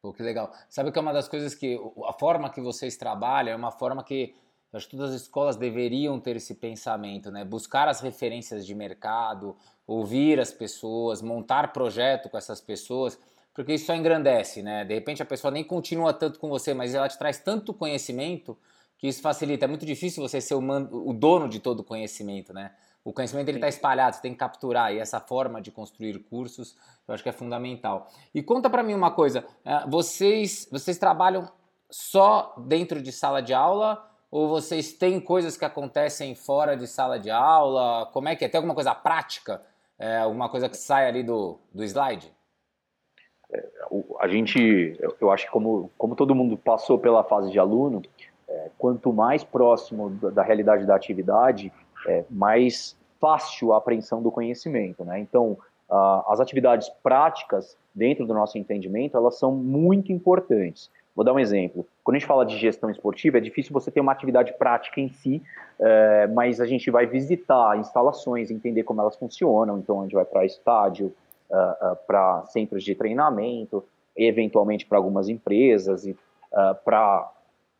Pô, 0.00 0.12
que 0.12 0.22
legal. 0.22 0.52
Sabe 0.68 0.92
que 0.92 0.98
é 0.98 1.02
uma 1.02 1.12
das 1.12 1.28
coisas 1.28 1.54
que 1.54 1.78
a 2.06 2.12
forma 2.12 2.48
que 2.48 2.60
vocês 2.60 2.96
trabalham 2.96 3.52
é 3.52 3.56
uma 3.56 3.72
forma 3.72 4.04
que 4.04 4.34
acho 4.72 4.88
que 4.88 4.96
todas 4.96 5.12
as 5.12 5.22
escolas 5.22 5.56
deveriam 5.56 6.20
ter 6.20 6.36
esse 6.36 6.54
pensamento, 6.54 7.30
né? 7.32 7.44
Buscar 7.44 7.88
as 7.88 8.00
referências 8.00 8.64
de 8.64 8.72
mercado, 8.72 9.56
ouvir 9.84 10.38
as 10.38 10.52
pessoas, 10.52 11.20
montar 11.20 11.72
projeto 11.72 12.30
com 12.30 12.38
essas 12.38 12.60
pessoas 12.60 13.18
porque 13.54 13.74
isso 13.74 13.86
só 13.86 13.94
engrandece, 13.94 14.62
né? 14.62 14.84
De 14.84 14.94
repente 14.94 15.22
a 15.22 15.26
pessoa 15.26 15.50
nem 15.50 15.64
continua 15.64 16.12
tanto 16.12 16.38
com 16.38 16.48
você, 16.48 16.72
mas 16.72 16.94
ela 16.94 17.08
te 17.08 17.18
traz 17.18 17.38
tanto 17.38 17.74
conhecimento 17.74 18.56
que 18.96 19.08
isso 19.08 19.22
facilita. 19.22 19.64
É 19.64 19.68
muito 19.68 19.86
difícil 19.86 20.22
você 20.22 20.40
ser 20.40 20.54
o, 20.54 20.60
o 20.60 21.12
dono 21.12 21.48
de 21.48 21.58
todo 21.58 21.80
o 21.80 21.84
conhecimento, 21.84 22.52
né? 22.52 22.72
O 23.02 23.12
conhecimento 23.12 23.48
ele 23.48 23.56
está 23.56 23.68
espalhado, 23.68 24.16
você 24.16 24.22
tem 24.22 24.32
que 24.32 24.38
capturar 24.38 24.92
e 24.92 24.98
essa 24.98 25.18
forma 25.18 25.60
de 25.60 25.70
construir 25.70 26.18
cursos 26.24 26.76
eu 27.08 27.14
acho 27.14 27.22
que 27.22 27.28
é 27.28 27.32
fundamental. 27.32 28.08
E 28.34 28.42
conta 28.42 28.68
para 28.70 28.82
mim 28.82 28.94
uma 28.94 29.10
coisa, 29.10 29.44
é, 29.64 29.86
vocês 29.88 30.68
vocês 30.70 30.98
trabalham 30.98 31.50
só 31.90 32.54
dentro 32.66 33.02
de 33.02 33.10
sala 33.10 33.40
de 33.40 33.52
aula 33.52 34.06
ou 34.30 34.48
vocês 34.48 34.92
têm 34.92 35.18
coisas 35.18 35.56
que 35.56 35.64
acontecem 35.64 36.34
fora 36.34 36.76
de 36.76 36.86
sala 36.86 37.18
de 37.18 37.30
aula? 37.30 38.06
Como 38.12 38.28
é 38.28 38.36
que 38.36 38.44
é? 38.44 38.48
Tem 38.48 38.58
alguma 38.58 38.74
coisa 38.74 38.94
prática? 38.94 39.62
É, 39.98 40.18
alguma 40.18 40.48
coisa 40.48 40.68
que 40.68 40.76
sai 40.76 41.08
ali 41.08 41.22
do, 41.22 41.58
do 41.74 41.82
slide? 41.82 42.32
A 44.18 44.28
gente, 44.28 44.98
eu 45.20 45.30
acho 45.30 45.46
que 45.46 45.52
como, 45.52 45.90
como 45.98 46.14
todo 46.14 46.34
mundo 46.34 46.56
passou 46.56 46.98
pela 46.98 47.24
fase 47.24 47.50
de 47.50 47.58
aluno, 47.58 48.02
é, 48.48 48.70
quanto 48.78 49.12
mais 49.12 49.44
próximo 49.44 50.10
da 50.10 50.42
realidade 50.42 50.86
da 50.86 50.94
atividade, 50.94 51.72
é, 52.06 52.24
mais 52.30 52.96
fácil 53.20 53.72
a 53.72 53.78
apreensão 53.78 54.22
do 54.22 54.30
conhecimento, 54.30 55.04
né? 55.04 55.18
Então, 55.20 55.58
as 56.28 56.38
atividades 56.38 56.88
práticas 57.02 57.76
dentro 57.92 58.24
do 58.24 58.32
nosso 58.32 58.56
entendimento, 58.56 59.16
elas 59.16 59.38
são 59.38 59.52
muito 59.52 60.12
importantes. 60.12 60.88
Vou 61.14 61.24
dar 61.24 61.32
um 61.32 61.38
exemplo. 61.38 61.84
Quando 62.04 62.14
a 62.14 62.18
gente 62.20 62.28
fala 62.28 62.46
de 62.46 62.56
gestão 62.56 62.88
esportiva, 62.88 63.38
é 63.38 63.40
difícil 63.40 63.72
você 63.72 63.90
ter 63.90 64.00
uma 64.00 64.12
atividade 64.12 64.52
prática 64.52 65.00
em 65.00 65.08
si, 65.08 65.42
é, 65.80 66.28
mas 66.28 66.60
a 66.60 66.66
gente 66.66 66.90
vai 66.90 67.06
visitar 67.06 67.76
instalações, 67.78 68.50
entender 68.50 68.84
como 68.84 69.00
elas 69.00 69.16
funcionam. 69.16 69.78
Então, 69.78 70.00
a 70.00 70.02
gente 70.04 70.14
vai 70.14 70.24
para 70.24 70.44
estádio, 70.44 71.12
uh, 71.50 71.92
uh, 71.92 71.96
para 72.06 72.44
centros 72.46 72.84
de 72.84 72.94
treinamento, 72.94 73.84
eventualmente 74.16 74.86
para 74.86 74.98
algumas 74.98 75.28
empresas, 75.28 76.04
uh, 76.04 76.16
para 76.84 77.30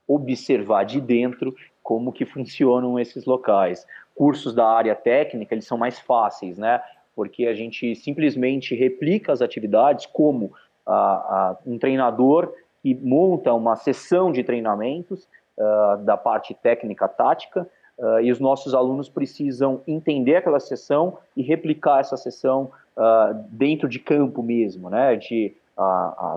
observar 0.06 0.85
de 0.85 1.00
dentro 1.00 1.54
como 1.83 2.12
que 2.12 2.24
funcionam 2.24 2.98
esses 2.98 3.24
locais. 3.24 3.87
Cursos 4.14 4.54
da 4.54 4.66
área 4.66 4.94
técnica, 4.94 5.54
eles 5.54 5.66
são 5.66 5.78
mais 5.78 5.98
fáceis, 5.98 6.59
né? 6.59 6.83
Porque 7.14 7.46
a 7.46 7.54
gente 7.54 7.94
simplesmente 7.94 8.74
replica 8.74 9.33
as 9.33 9.40
atividades 9.40 10.06
como 10.06 10.52
um 11.64 11.78
treinador 11.78 12.52
que 12.83 12.94
monta 12.94 13.52
uma 13.52 13.76
sessão 13.76 14.33
de 14.33 14.42
treinamentos 14.42 15.28
da 16.04 16.16
parte 16.16 16.54
técnica 16.54 17.06
tática 17.06 17.68
uh, 18.00 18.20
e 18.20 18.33
os 18.33 18.40
nossos 18.40 18.74
alunos 18.74 19.09
precisam 19.09 19.83
entender 19.87 20.37
aquela 20.37 20.59
sessão 20.59 21.18
e 21.37 21.42
replicar 21.42 22.00
essa 22.00 22.16
sessão 22.16 22.72
uh, 23.00 23.34
dentro 23.48 23.88
de 23.88 23.98
campo 23.98 24.42
mesmo, 24.42 24.90
né? 24.90 25.08
A 25.08 25.12
gente 25.14 25.56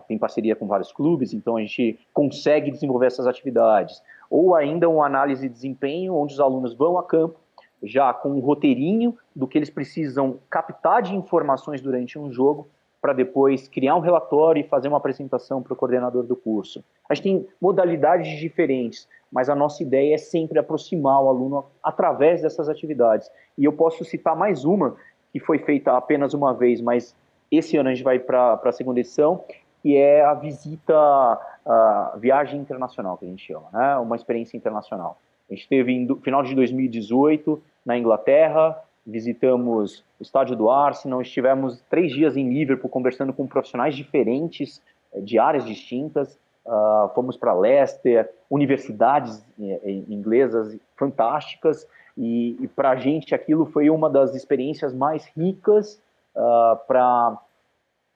tem 0.07 0.17
parceria 0.17 0.55
com 0.55 0.65
vários 0.65 0.93
clubes, 0.93 1.33
então 1.33 1.57
a 1.57 1.59
gente 1.59 1.99
consegue 2.13 2.71
desenvolver 2.71 3.07
essas 3.07 3.27
atividades. 3.27 4.01
Ou 4.29 4.55
ainda 4.55 4.87
uma 4.87 5.05
análise 5.05 5.49
de 5.49 5.53
desempenho, 5.53 6.15
onde 6.15 6.33
os 6.33 6.39
alunos 6.39 6.73
vão 6.73 6.97
a 6.97 7.03
campo 7.03 7.37
já 7.83 8.13
com 8.13 8.29
um 8.29 8.39
roteirinho 8.39 9.17
do 9.35 9.45
que 9.45 9.57
eles 9.57 9.69
precisam 9.69 10.39
captar 10.49 11.01
de 11.01 11.13
informações 11.13 11.81
durante 11.81 12.17
um 12.17 12.31
jogo 12.31 12.69
para 13.01 13.11
depois 13.11 13.67
criar 13.67 13.97
um 13.97 13.99
relatório 13.99 14.61
e 14.61 14.63
fazer 14.63 14.87
uma 14.87 14.95
apresentação 14.95 15.61
para 15.61 15.73
o 15.73 15.75
coordenador 15.75 16.23
do 16.23 16.37
curso. 16.37 16.81
A 17.09 17.13
gente 17.13 17.23
tem 17.23 17.47
modalidades 17.59 18.39
diferentes, 18.39 19.09
mas 19.29 19.49
a 19.49 19.55
nossa 19.55 19.83
ideia 19.83 20.15
é 20.15 20.17
sempre 20.17 20.57
aproximar 20.57 21.21
o 21.21 21.27
aluno 21.27 21.65
através 21.83 22.41
dessas 22.41 22.69
atividades. 22.69 23.29
E 23.57 23.65
eu 23.65 23.73
posso 23.73 24.05
citar 24.05 24.37
mais 24.37 24.63
uma 24.63 24.95
que 25.33 25.39
foi 25.39 25.57
feita 25.57 25.97
apenas 25.97 26.33
uma 26.35 26.53
vez, 26.53 26.79
mas 26.79 27.15
esse 27.51 27.75
ano 27.75 27.89
a 27.89 27.93
gente 27.93 28.03
vai 28.03 28.19
para 28.19 28.53
a 28.63 28.71
segunda 28.71 28.99
edição, 28.99 29.43
que 29.81 29.97
é 29.97 30.23
a 30.23 30.33
visita, 30.35 30.95
a 30.95 32.15
viagem 32.17 32.59
internacional, 32.59 33.17
que 33.17 33.25
a 33.25 33.27
gente 33.27 33.45
chama, 33.45 33.67
né? 33.73 33.97
uma 33.97 34.15
experiência 34.15 34.55
internacional. 34.55 35.17
A 35.49 35.53
gente 35.53 35.67
teve 35.67 35.99
no 35.99 36.15
final 36.17 36.43
de 36.43 36.55
2018 36.55 37.61
na 37.85 37.97
Inglaterra, 37.97 38.79
visitamos 39.05 40.05
o 40.19 40.23
estádio 40.23 40.55
do 40.55 40.69
Arsenal, 40.69 41.21
estivemos 41.21 41.81
três 41.89 42.13
dias 42.13 42.37
em 42.37 42.49
Liverpool 42.49 42.89
conversando 42.89 43.33
com 43.33 43.45
profissionais 43.45 43.95
diferentes, 43.95 44.81
eh, 45.13 45.19
de 45.19 45.37
áreas 45.37 45.65
distintas, 45.65 46.39
uh, 46.65 47.09
fomos 47.13 47.35
para 47.35 47.53
Leicester, 47.53 48.29
universidades 48.49 49.45
eh, 49.59 49.91
inglesas 50.07 50.77
fantásticas, 50.95 51.85
e, 52.17 52.57
e 52.61 52.67
para 52.67 52.91
a 52.91 52.95
gente 52.95 53.33
aquilo 53.33 53.65
foi 53.65 53.89
uma 53.89 54.09
das 54.09 54.35
experiências 54.35 54.93
mais 54.93 55.25
ricas 55.35 56.01
uh, 56.35 56.77
para 56.87 57.39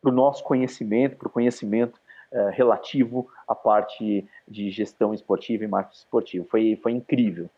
o 0.03 0.11
nosso 0.11 0.43
conhecimento, 0.43 1.17
para 1.17 1.27
o 1.27 1.31
conhecimento 1.31 1.99
uh, 2.31 2.49
relativo 2.51 3.27
à 3.47 3.55
parte 3.55 4.27
de 4.47 4.69
gestão 4.69 5.13
esportiva 5.13 5.63
e 5.63 5.67
marketing 5.67 5.99
esportivo. 5.99 6.47
Foi, 6.49 6.75
foi 6.81 6.91
incrível. 6.91 7.49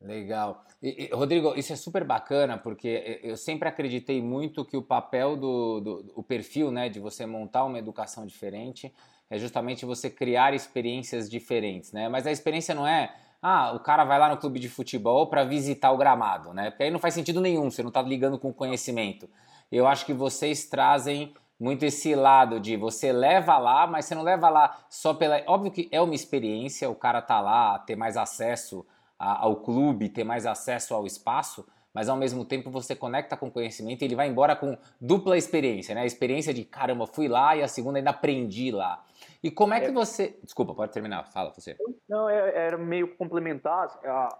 Legal. 0.00 0.64
E, 0.82 1.04
e, 1.04 1.14
Rodrigo, 1.14 1.52
isso 1.56 1.72
é 1.72 1.76
super 1.76 2.04
bacana 2.04 2.56
porque 2.56 3.20
eu 3.22 3.36
sempre 3.36 3.68
acreditei 3.68 4.22
muito 4.22 4.64
que 4.64 4.76
o 4.76 4.82
papel 4.82 5.36
do, 5.36 5.80
do 5.80 6.12
o 6.16 6.22
perfil, 6.22 6.70
né, 6.70 6.88
de 6.88 6.98
você 6.98 7.26
montar 7.26 7.64
uma 7.64 7.78
educação 7.78 8.24
diferente 8.24 8.92
é 9.28 9.38
justamente 9.38 9.84
você 9.84 10.10
criar 10.10 10.54
experiências 10.54 11.30
diferentes, 11.30 11.92
né? 11.92 12.08
Mas 12.08 12.26
a 12.26 12.32
experiência 12.32 12.74
não 12.74 12.84
é, 12.84 13.14
ah, 13.42 13.72
o 13.72 13.80
cara 13.80 14.04
vai 14.04 14.18
lá 14.18 14.28
no 14.28 14.36
clube 14.36 14.58
de 14.58 14.68
futebol 14.68 15.26
para 15.28 15.44
visitar 15.44 15.90
o 15.92 15.96
gramado, 15.96 16.52
né? 16.52 16.70
Porque 16.70 16.84
aí 16.84 16.90
não 16.90 16.98
faz 16.98 17.14
sentido 17.14 17.40
nenhum, 17.40 17.70
você 17.70 17.82
não 17.82 17.88
está 17.88 18.02
ligando 18.02 18.38
com 18.38 18.52
conhecimento. 18.52 19.28
Eu 19.72 19.86
acho 19.86 20.04
que 20.04 20.12
vocês 20.12 20.66
trazem 20.66 21.32
muito 21.58 21.84
esse 21.84 22.14
lado 22.14 22.58
de 22.58 22.76
você 22.76 23.12
leva 23.12 23.56
lá, 23.58 23.86
mas 23.86 24.06
você 24.06 24.14
não 24.14 24.22
leva 24.22 24.48
lá 24.48 24.78
só 24.88 25.14
pela. 25.14 25.42
Óbvio 25.46 25.70
que 25.70 25.88
é 25.92 26.00
uma 26.00 26.14
experiência, 26.14 26.88
o 26.90 26.94
cara 26.94 27.22
tá 27.22 27.40
lá, 27.40 27.78
ter 27.78 27.96
mais 27.96 28.16
acesso 28.16 28.84
ao 29.18 29.56
clube, 29.56 30.08
ter 30.08 30.24
mais 30.24 30.46
acesso 30.46 30.94
ao 30.94 31.06
espaço, 31.06 31.66
mas 31.92 32.08
ao 32.08 32.16
mesmo 32.16 32.42
tempo 32.44 32.70
você 32.70 32.96
conecta 32.96 33.36
com 33.36 33.50
conhecimento 33.50 34.00
e 34.00 34.06
ele 34.06 34.16
vai 34.16 34.28
embora 34.28 34.56
com 34.56 34.78
dupla 34.98 35.36
experiência, 35.36 35.94
né? 35.94 36.02
A 36.02 36.06
experiência 36.06 36.54
de 36.54 36.64
caramba, 36.64 37.06
fui 37.06 37.28
lá 37.28 37.54
e 37.54 37.62
a 37.62 37.68
segunda 37.68 37.98
ainda 37.98 38.10
aprendi 38.10 38.70
lá. 38.70 39.04
E 39.42 39.50
como 39.50 39.72
é, 39.74 39.78
é 39.78 39.80
que 39.80 39.90
você. 39.90 40.38
Desculpa, 40.42 40.74
pode 40.74 40.92
terminar, 40.92 41.24
fala 41.32 41.50
você. 41.50 41.76
Não, 42.08 42.28
é, 42.28 42.66
era 42.66 42.76
meio 42.76 43.16
complementar. 43.16 43.88
A, 44.04 44.38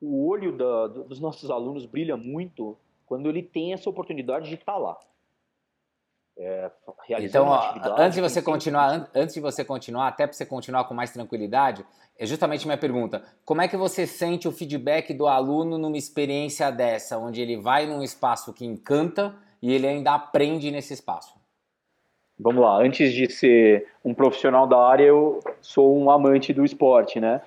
o 0.00 0.28
olho 0.28 0.56
da, 0.56 0.86
dos 0.86 1.20
nossos 1.20 1.50
alunos 1.50 1.84
brilha 1.84 2.16
muito 2.16 2.78
quando 3.04 3.28
ele 3.28 3.42
tem 3.42 3.72
essa 3.72 3.90
oportunidade 3.90 4.48
de 4.48 4.54
estar 4.54 4.72
tá 4.72 4.78
lá. 4.78 4.98
É, 6.40 6.70
então, 7.18 7.52
antes 7.98 8.14
de 8.14 8.20
você 8.20 8.40
continuar, 8.40 9.10
antes 9.12 9.34
de 9.34 9.40
você 9.40 9.64
continuar, 9.64 10.06
até 10.06 10.24
para 10.24 10.34
você 10.34 10.46
continuar 10.46 10.84
com 10.84 10.94
mais 10.94 11.10
tranquilidade, 11.10 11.84
é 12.16 12.24
justamente 12.24 12.64
minha 12.64 12.78
pergunta. 12.78 13.24
Como 13.44 13.60
é 13.60 13.66
que 13.66 13.76
você 13.76 14.06
sente 14.06 14.46
o 14.46 14.52
feedback 14.52 15.12
do 15.12 15.26
aluno 15.26 15.76
numa 15.76 15.96
experiência 15.96 16.70
dessa, 16.70 17.18
onde 17.18 17.40
ele 17.40 17.56
vai 17.56 17.86
num 17.86 18.04
espaço 18.04 18.52
que 18.52 18.64
encanta 18.64 19.34
e 19.60 19.72
ele 19.72 19.88
ainda 19.88 20.14
aprende 20.14 20.70
nesse 20.70 20.94
espaço? 20.94 21.36
Vamos 22.40 22.62
lá, 22.62 22.80
antes 22.80 23.12
de 23.12 23.30
ser 23.30 23.86
um 24.04 24.14
profissional 24.14 24.66
da 24.66 24.78
área, 24.78 25.04
eu 25.04 25.40
sou 25.60 25.98
um 25.98 26.08
amante 26.10 26.52
do 26.52 26.64
esporte, 26.64 27.18
né? 27.18 27.40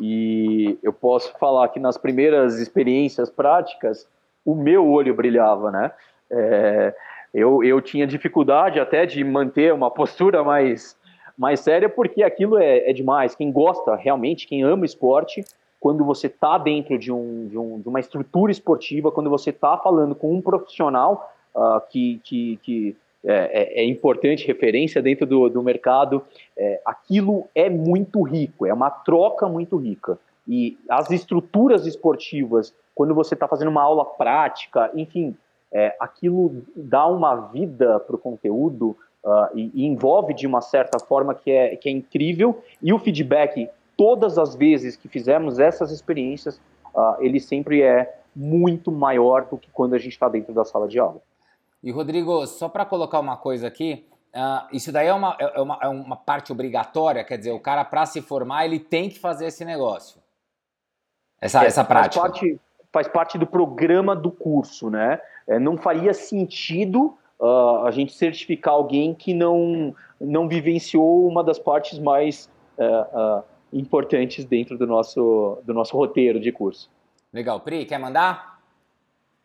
E 0.00 0.78
eu 0.82 0.92
posso 0.92 1.32
falar 1.38 1.68
que 1.68 1.78
nas 1.78 1.96
primeiras 1.96 2.58
experiências 2.58 3.30
práticas, 3.30 4.08
o 4.44 4.54
meu 4.54 4.88
olho 4.88 5.14
brilhava, 5.14 5.70
né? 5.70 5.92
É, 6.30 6.94
eu, 7.32 7.62
eu 7.62 7.80
tinha 7.80 8.06
dificuldade 8.06 8.80
até 8.80 9.06
de 9.06 9.22
manter 9.22 9.72
uma 9.72 9.90
postura 9.90 10.42
mais, 10.42 10.96
mais 11.38 11.60
séria, 11.60 11.88
porque 11.88 12.22
aquilo 12.22 12.58
é, 12.58 12.90
é 12.90 12.92
demais. 12.92 13.36
Quem 13.36 13.52
gosta 13.52 13.94
realmente, 13.94 14.48
quem 14.48 14.62
ama 14.62 14.84
esporte, 14.84 15.44
quando 15.78 16.04
você 16.04 16.26
está 16.26 16.58
dentro 16.58 16.98
de, 16.98 17.12
um, 17.12 17.46
de, 17.48 17.58
um, 17.58 17.80
de, 17.80 17.88
uma 17.88 18.00
estrutura 18.00 18.50
esportiva, 18.50 19.12
quando 19.12 19.30
você 19.30 19.50
está 19.50 19.76
falando 19.78 20.14
com 20.14 20.32
um 20.32 20.40
profissional 20.40 21.32
uh, 21.54 21.80
que, 21.90 22.20
que, 22.24 22.58
que 22.62 22.96
é, 23.24 23.78
é, 23.78 23.80
é, 23.82 23.84
importante, 23.84 24.46
referência 24.46 25.00
dentro 25.00 25.24
do, 25.26 25.48
do 25.48 25.62
mercado, 25.62 26.24
é, 26.56 26.80
aquilo 26.84 27.46
é 27.54 27.70
muito 27.70 28.22
rico, 28.22 28.66
é 28.66 28.74
uma 28.74 28.90
troca 28.90 29.48
muito 29.48 29.76
rica. 29.76 30.18
E 30.46 30.76
as 30.88 31.10
estruturas 31.10 31.86
esportivas, 31.86 32.74
quando 32.94 33.14
você 33.14 33.34
está 33.34 33.46
fazendo 33.46 33.68
uma 33.68 33.82
aula 33.82 34.04
prática, 34.04 34.90
enfim, 34.94 35.36
é, 35.72 35.94
aquilo 36.00 36.64
dá 36.74 37.06
uma 37.06 37.36
vida 37.48 38.00
para 38.00 38.16
o 38.16 38.18
conteúdo 38.18 38.96
uh, 39.24 39.48
e, 39.56 39.70
e, 39.72 39.86
envolve 39.86 40.34
de 40.34 40.46
uma 40.46 40.60
certa 40.60 40.98
forma 40.98 41.34
que 41.34 41.50
é, 41.50 41.76
que 41.76 41.88
é 41.88 41.92
incrível. 41.92 42.62
E 42.82 42.92
o 42.92 42.98
feedback, 42.98 43.68
todas 43.96 44.36
as 44.36 44.54
vezes 44.54 44.96
que 44.96 45.08
fizemos 45.08 45.58
essas 45.58 45.90
experiências, 45.90 46.60
uh, 46.94 47.16
ele 47.20 47.40
sempre 47.40 47.82
é 47.82 48.18
muito 48.34 48.90
maior 48.90 49.46
do 49.46 49.56
que 49.56 49.70
quando 49.70 49.94
a 49.94 49.98
gente 49.98 50.12
está 50.12 50.28
dentro 50.28 50.52
da 50.52 50.64
sala 50.64 50.88
de 50.88 50.98
aula. 50.98 51.20
E 51.82 51.90
Rodrigo, 51.90 52.46
só 52.46 52.68
para 52.68 52.84
colocar 52.84 53.18
uma 53.18 53.36
coisa 53.36 53.66
aqui, 53.66 54.06
uh, 54.34 54.68
isso 54.72 54.92
daí 54.92 55.08
é 55.08 55.14
uma, 55.14 55.36
é, 55.38 55.60
uma, 55.60 55.78
é 55.82 55.88
uma 55.88 56.16
parte 56.16 56.52
obrigatória, 56.52 57.24
quer 57.24 57.38
dizer, 57.38 57.50
o 57.50 57.60
cara 57.60 57.84
para 57.84 58.06
se 58.06 58.22
formar 58.22 58.64
ele 58.64 58.78
tem 58.78 59.08
que 59.08 59.18
fazer 59.18 59.46
esse 59.46 59.64
negócio. 59.64 60.20
Essa, 61.40 61.64
é, 61.64 61.66
essa 61.66 61.84
prática. 61.84 62.20
Faz 62.20 62.32
parte, 62.32 62.60
faz 62.92 63.08
parte 63.08 63.38
do 63.38 63.46
programa 63.46 64.14
do 64.14 64.30
curso, 64.30 64.88
né? 64.88 65.20
É, 65.48 65.58
não 65.58 65.76
faria 65.76 66.14
sentido 66.14 67.18
uh, 67.40 67.84
a 67.84 67.90
gente 67.90 68.12
certificar 68.12 68.74
alguém 68.74 69.12
que 69.12 69.34
não, 69.34 69.92
não 70.20 70.48
vivenciou 70.48 71.26
uma 71.26 71.42
das 71.42 71.58
partes 71.58 71.98
mais 71.98 72.48
uh, 72.78 73.40
uh, 73.40 73.44
importantes 73.72 74.44
dentro 74.44 74.78
do 74.78 74.86
nosso, 74.86 75.58
do 75.64 75.74
nosso 75.74 75.96
roteiro 75.96 76.38
de 76.38 76.52
curso. 76.52 76.88
Legal. 77.32 77.58
Pri, 77.58 77.86
quer 77.86 77.98
mandar? 77.98 78.60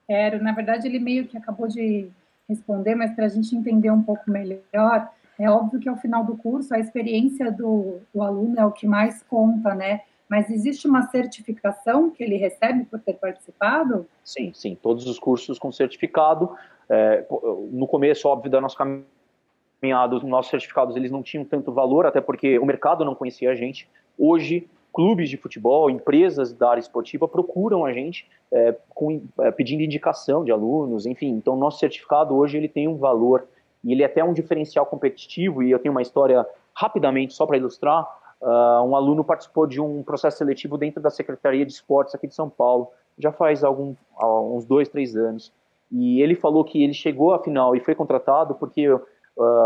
Quero. 0.05 0.41
Na 0.43 0.51
verdade, 0.51 0.87
ele 0.87 0.99
meio 0.99 1.27
que 1.27 1.35
acabou 1.35 1.67
de 1.67 2.09
responder, 2.47 2.95
mas 2.95 3.13
para 3.13 3.25
a 3.25 3.29
gente 3.29 3.55
entender 3.55 3.91
um 3.91 4.01
pouco 4.01 4.29
melhor, 4.29 5.09
é 5.39 5.49
óbvio 5.49 5.79
que 5.79 5.89
ao 5.89 5.97
final 5.97 6.23
do 6.23 6.37
curso 6.37 6.73
a 6.73 6.79
experiência 6.79 7.51
do, 7.51 7.99
do 8.13 8.21
aluno 8.21 8.59
é 8.59 8.65
o 8.65 8.71
que 8.71 8.87
mais 8.87 9.21
conta, 9.23 9.75
né? 9.75 10.01
Mas 10.29 10.49
existe 10.49 10.87
uma 10.87 11.03
certificação 11.03 12.09
que 12.09 12.23
ele 12.23 12.35
recebe 12.35 12.85
por 12.85 12.99
ter 12.99 13.13
participado? 13.13 14.05
Sim, 14.23 14.51
sim. 14.53 14.77
Todos 14.81 15.07
os 15.07 15.17
cursos 15.17 15.57
com 15.57 15.71
certificado. 15.71 16.53
É, 16.89 17.25
no 17.71 17.87
começo, 17.87 18.27
óbvio, 18.27 18.51
da 18.51 18.59
nossa 18.59 18.75
caminhada, 18.75 20.15
os 20.15 20.23
nossos 20.23 20.49
certificados 20.49 20.95
eles 20.97 21.11
não 21.11 21.23
tinham 21.23 21.45
tanto 21.45 21.71
valor, 21.71 22.05
até 22.05 22.19
porque 22.19 22.59
o 22.59 22.65
mercado 22.65 23.05
não 23.05 23.15
conhecia 23.15 23.51
a 23.51 23.55
gente. 23.55 23.89
Hoje, 24.17 24.67
clubes 24.97 25.29
de 25.29 25.37
futebol, 25.37 25.91
empresas 25.91 26.51
da 26.51 26.71
área 26.71 26.81
esportiva 26.81 27.27
procuram 27.27 27.85
a 27.85 27.93
gente 27.93 28.27
é, 28.51 28.75
com, 28.89 29.21
é, 29.41 29.51
pedindo 29.51 29.83
indicação 29.83 30.43
de 30.43 30.51
alunos, 30.51 31.05
enfim. 31.05 31.27
Então, 31.27 31.55
nosso 31.55 31.77
certificado 31.77 32.35
hoje 32.35 32.57
ele 32.57 32.67
tem 32.67 32.87
um 32.87 32.97
valor 32.97 33.47
e 33.83 33.91
ele 33.91 34.01
é 34.01 34.07
até 34.07 34.23
um 34.23 34.33
diferencial 34.33 34.87
competitivo. 34.87 35.61
E 35.61 35.69
eu 35.69 35.77
tenho 35.77 35.91
uma 35.91 36.01
história 36.01 36.43
rapidamente 36.73 37.35
só 37.35 37.45
para 37.45 37.57
ilustrar. 37.57 38.07
Uh, 38.41 38.81
um 38.87 38.95
aluno 38.95 39.23
participou 39.23 39.67
de 39.67 39.79
um 39.79 40.01
processo 40.01 40.39
seletivo 40.39 40.79
dentro 40.79 40.99
da 40.99 41.11
Secretaria 41.11 41.63
de 41.63 41.73
Esportes 41.73 42.15
aqui 42.15 42.25
de 42.25 42.33
São 42.33 42.49
Paulo, 42.49 42.87
já 43.19 43.31
faz 43.31 43.63
algum, 43.63 43.93
uns 44.19 44.65
dois, 44.65 44.89
três 44.89 45.15
anos. 45.15 45.53
E 45.91 46.23
ele 46.23 46.33
falou 46.33 46.63
que 46.63 46.83
ele 46.83 46.93
chegou 46.95 47.35
à 47.35 47.39
final 47.43 47.75
e 47.75 47.79
foi 47.79 47.93
contratado 47.93 48.55
porque 48.55 48.89
uh, 48.89 49.03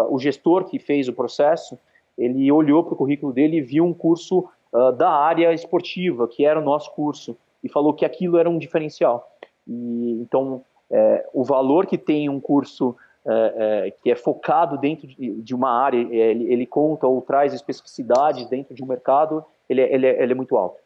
o 0.10 0.20
gestor 0.20 0.66
que 0.66 0.78
fez 0.78 1.08
o 1.08 1.14
processo, 1.14 1.80
ele 2.18 2.52
olhou 2.52 2.84
para 2.84 2.96
o 2.96 2.98
currículo 2.98 3.32
dele 3.32 3.60
e 3.60 3.62
viu 3.62 3.86
um 3.86 3.94
curso 3.94 4.50
uh, 4.74 4.92
da 4.92 5.10
área 5.10 5.54
esportiva, 5.54 6.28
que 6.28 6.46
era 6.46 6.60
o 6.60 6.64
nosso 6.64 6.92
curso, 6.92 7.38
e 7.64 7.70
falou 7.70 7.94
que 7.94 8.06
aquilo 8.06 8.38
era 8.38 8.50
um 8.50 8.58
diferencial. 8.58 9.32
E, 9.68 10.20
então, 10.22 10.64
é, 10.90 11.28
o 11.34 11.44
valor 11.44 11.86
que 11.86 11.98
tem 11.98 12.28
um 12.28 12.40
curso 12.40 12.96
é, 13.26 13.86
é, 13.88 13.92
que 13.92 14.12
é 14.12 14.16
focado 14.16 14.78
dentro 14.78 15.08
de, 15.08 15.42
de 15.42 15.54
uma 15.54 15.72
área, 15.72 15.98
é, 15.98 16.32
ele, 16.32 16.52
ele, 16.52 16.66
conta 16.66 17.06
ou 17.06 17.22
traz 17.22 17.54
especificidades 17.54 18.48
dentro 18.48 18.74
de 18.74 18.84
um 18.84 18.88
mercado, 18.88 19.46
ele, 19.70 19.80
é, 19.80 19.94
ele, 19.94 20.08
é, 20.08 20.24
ele 20.24 20.32
é 20.32 20.36
muito 20.36 20.58
alto. 20.58 20.82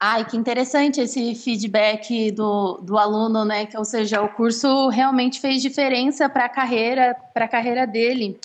Ai, 0.00 0.24
que 0.24 0.36
interessante 0.36 1.00
esse 1.00 1.34
feedback 1.34 2.30
do, 2.30 2.78
do 2.82 2.98
aluno, 2.98 3.44
né? 3.44 3.66
Que, 3.66 3.76
ou 3.76 3.84
seja, 3.84 4.22
o 4.22 4.28
curso 4.28 4.88
realmente 4.88 5.40
fez 5.40 5.62
diferença 5.62 6.28
para 6.28 6.44
a 6.44 6.48
carreira, 6.48 7.16
para 7.32 7.46
a 7.46 7.48
carreira 7.48 7.86
dele. 7.86 8.38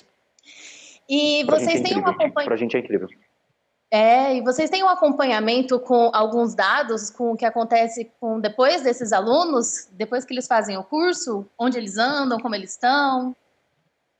E 1.08 1.44
pra 1.44 1.58
vocês 1.58 1.80
têm 1.80 1.96
um 1.96 2.00
acompanhamento. 2.00 2.44
Para 2.44 2.54
a 2.54 2.56
gente 2.56 2.76
é 2.76 2.80
incrível. 2.80 3.08
É, 3.96 4.34
e 4.34 4.40
vocês 4.40 4.68
têm 4.68 4.82
um 4.82 4.88
acompanhamento 4.88 5.78
com 5.78 6.10
alguns 6.12 6.52
dados 6.52 7.10
com 7.10 7.30
o 7.30 7.36
que 7.36 7.44
acontece 7.44 8.10
com 8.18 8.40
depois 8.40 8.82
desses 8.82 9.12
alunos, 9.12 9.88
depois 9.92 10.24
que 10.24 10.34
eles 10.34 10.48
fazem 10.48 10.76
o 10.76 10.82
curso, 10.82 11.46
onde 11.56 11.78
eles 11.78 11.96
andam, 11.96 12.40
como 12.40 12.56
eles 12.56 12.72
estão? 12.72 13.36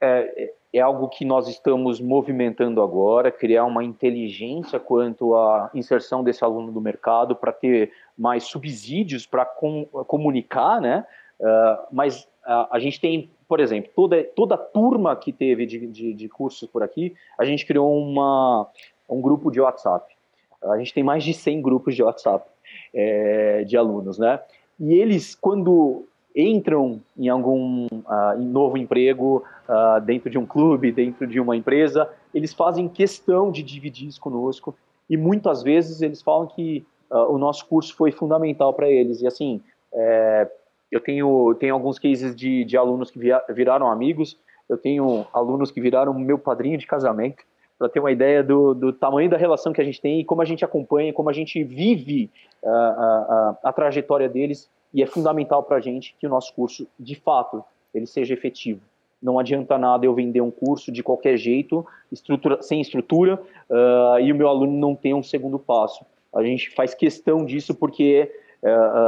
É, 0.01 0.53
é 0.73 0.81
algo 0.81 1.09
que 1.09 1.25
nós 1.25 1.49
estamos 1.49 2.01
movimentando 2.01 2.81
agora, 2.81 3.33
criar 3.33 3.65
uma 3.65 3.83
inteligência 3.83 4.79
quanto 4.79 5.35
à 5.35 5.69
inserção 5.75 6.23
desse 6.23 6.45
aluno 6.45 6.71
no 6.71 6.81
mercado 6.81 7.35
para 7.35 7.53
ter 7.53 7.91
mais 8.17 8.45
subsídios 8.45 9.27
para 9.27 9.45
com, 9.45 9.87
comunicar, 10.07 10.81
né? 10.81 11.05
Uh, 11.41 11.87
mas 11.91 12.23
uh, 12.47 12.69
a 12.71 12.79
gente 12.79 13.01
tem, 13.01 13.29
por 13.49 13.59
exemplo, 13.59 13.91
toda, 13.93 14.23
toda 14.23 14.57
turma 14.57 15.17
que 15.17 15.33
teve 15.33 15.67
de, 15.67 15.85
de, 15.89 16.15
de 16.15 16.29
cursos 16.29 16.69
por 16.69 16.81
aqui, 16.81 17.13
a 17.37 17.45
gente 17.45 17.67
criou 17.67 17.93
uma, 17.99 18.71
um 19.09 19.21
grupo 19.21 19.51
de 19.51 19.61
WhatsApp. 19.61 20.15
A 20.63 20.79
gente 20.79 20.95
tem 20.95 21.05
mais 21.05 21.23
de 21.23 21.35
100 21.35 21.61
grupos 21.61 21.95
de 21.95 22.03
WhatsApp 22.03 22.49
é, 22.95 23.65
de 23.65 23.77
alunos, 23.77 24.19
né? 24.19 24.41
E 24.81 24.95
eles, 24.95 25.35
quando 25.35 26.07
entram 26.35 27.01
em 27.17 27.29
algum 27.29 27.87
uh, 27.87 28.41
em 28.41 28.47
novo 28.47 28.77
emprego 28.77 29.45
uh, 29.69 30.01
dentro 30.01 30.29
de 30.29 30.37
um 30.37 30.45
clube, 30.45 30.91
dentro 30.91 31.27
de 31.27 31.39
uma 31.39 31.57
empresa, 31.57 32.11
eles 32.35 32.53
fazem 32.53 32.89
questão 32.89 33.53
de 33.53 33.63
dividir 33.63 34.09
isso 34.09 34.21
conosco 34.21 34.75
e 35.09 35.17
muitas 35.17 35.63
vezes 35.63 36.03
eles 36.03 36.21
falam 36.23 36.47
que 36.47 36.85
uh, 37.11 37.33
o 37.33 37.39
nosso 37.39 37.67
curso 37.67 37.95
foi 37.95 38.11
fundamental 38.11 38.75
para 38.75 38.89
eles. 38.89 39.21
E 39.21 39.27
assim, 39.27 39.63
é, 39.93 40.51
eu 40.91 41.01
tenho, 41.01 41.55
tenho 41.55 41.75
alguns 41.75 41.99
cases 41.99 42.35
de, 42.35 42.65
de 42.65 42.77
alunos 42.77 43.11
que 43.11 43.19
via, 43.19 43.41
viraram 43.51 43.87
amigos, 43.87 44.39
eu 44.69 44.77
tenho 44.77 45.27
alunos 45.33 45.71
que 45.71 45.81
viraram 45.81 46.13
meu 46.15 46.39
padrinho 46.39 46.79
de 46.79 46.87
casamento, 46.87 47.45
para 47.79 47.89
ter 47.89 48.01
uma 48.01 48.13
ideia 48.13 48.43
do, 48.43 48.75
do, 48.75 48.93
tamanho 48.93 49.29
da 49.29 49.37
relação 49.37 49.73
que 49.73 49.81
a 49.81 49.85
gente 49.85 50.01
tem 50.01 50.21
e 50.21 50.25
como 50.25 50.43
a 50.43 50.45
gente 50.45 50.65
acompanha, 50.65 51.13
como 51.13 51.29
a 51.29 51.33
gente 51.33 51.63
vive 51.63 52.31
uh, 52.63 52.69
uh, 52.69 53.59
a 53.63 53.73
trajetória 53.73 54.29
deles 54.29 54.71
e 54.93 55.03
é 55.03 55.07
fundamental 55.07 55.63
para 55.63 55.77
a 55.77 55.81
gente 55.81 56.15
que 56.19 56.27
o 56.27 56.31
nosso 56.31 56.55
curso, 56.55 56.87
de 56.99 57.15
fato, 57.17 57.65
ele 57.93 58.07
seja 58.07 58.33
efetivo. 58.33 58.81
Não 59.21 59.39
adianta 59.39 59.77
nada 59.79 60.07
eu 60.07 60.15
vender 60.15 60.41
um 60.41 60.51
curso 60.51 60.93
de 60.93 61.03
qualquer 61.03 61.37
jeito, 61.37 61.85
estrutura, 62.13 62.63
sem 62.63 62.81
estrutura, 62.81 63.41
uh, 63.69 64.21
e 64.21 64.31
o 64.31 64.37
meu 64.37 64.49
aluno 64.49 64.73
não 64.73 64.95
tem 64.95 65.15
um 65.15 65.23
segundo 65.23 65.59
passo. 65.59 66.05
A 66.35 66.43
gente 66.43 66.71
faz 66.71 66.95
questão 66.95 67.45
disso 67.45 67.75
porque 67.75 68.31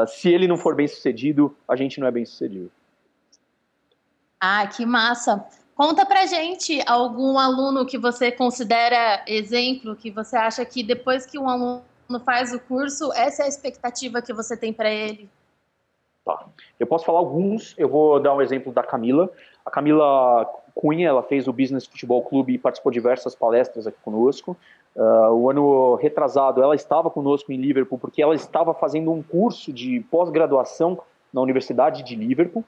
se 0.06 0.28
ele 0.28 0.46
não 0.46 0.58
for 0.58 0.74
bem 0.74 0.86
sucedido, 0.86 1.56
a 1.66 1.74
gente 1.76 1.98
não 1.98 2.06
é 2.06 2.10
bem 2.10 2.26
sucedido. 2.26 2.70
Ah, 4.38 4.66
que 4.66 4.84
massa! 4.84 5.46
Conta 5.76 6.06
pra 6.06 6.24
gente 6.24 6.82
algum 6.86 7.38
aluno 7.38 7.84
que 7.84 7.98
você 7.98 8.32
considera 8.32 9.22
exemplo, 9.26 9.94
que 9.94 10.10
você 10.10 10.34
acha 10.34 10.64
que 10.64 10.82
depois 10.82 11.26
que 11.26 11.38
um 11.38 11.50
aluno 11.50 11.82
faz 12.24 12.54
o 12.54 12.58
curso, 12.58 13.12
essa 13.12 13.42
é 13.42 13.44
a 13.44 13.48
expectativa 13.48 14.22
que 14.22 14.32
você 14.32 14.56
tem 14.56 14.72
para 14.72 14.90
ele. 14.90 15.28
Tá. 16.24 16.46
Eu 16.80 16.86
posso 16.86 17.04
falar 17.04 17.18
alguns, 17.18 17.74
eu 17.76 17.90
vou 17.90 18.18
dar 18.18 18.34
um 18.34 18.40
exemplo 18.40 18.72
da 18.72 18.82
Camila. 18.82 19.30
A 19.66 19.70
Camila 19.70 20.46
Cunha, 20.74 21.08
ela 21.08 21.22
fez 21.22 21.46
o 21.46 21.52
Business 21.52 21.86
Futebol 21.86 22.22
Clube 22.22 22.54
e 22.54 22.58
participou 22.58 22.90
de 22.90 22.98
diversas 22.98 23.34
palestras 23.34 23.86
aqui 23.86 23.98
conosco. 24.02 24.56
Uh, 24.94 25.30
o 25.34 25.50
ano 25.50 25.94
retrasado, 25.96 26.62
ela 26.62 26.74
estava 26.74 27.10
conosco 27.10 27.52
em 27.52 27.56
Liverpool 27.58 27.98
porque 27.98 28.22
ela 28.22 28.34
estava 28.34 28.72
fazendo 28.72 29.12
um 29.12 29.22
curso 29.22 29.70
de 29.70 30.00
pós-graduação 30.10 30.98
na 31.30 31.42
Universidade 31.42 32.02
de 32.02 32.16
Liverpool. 32.16 32.64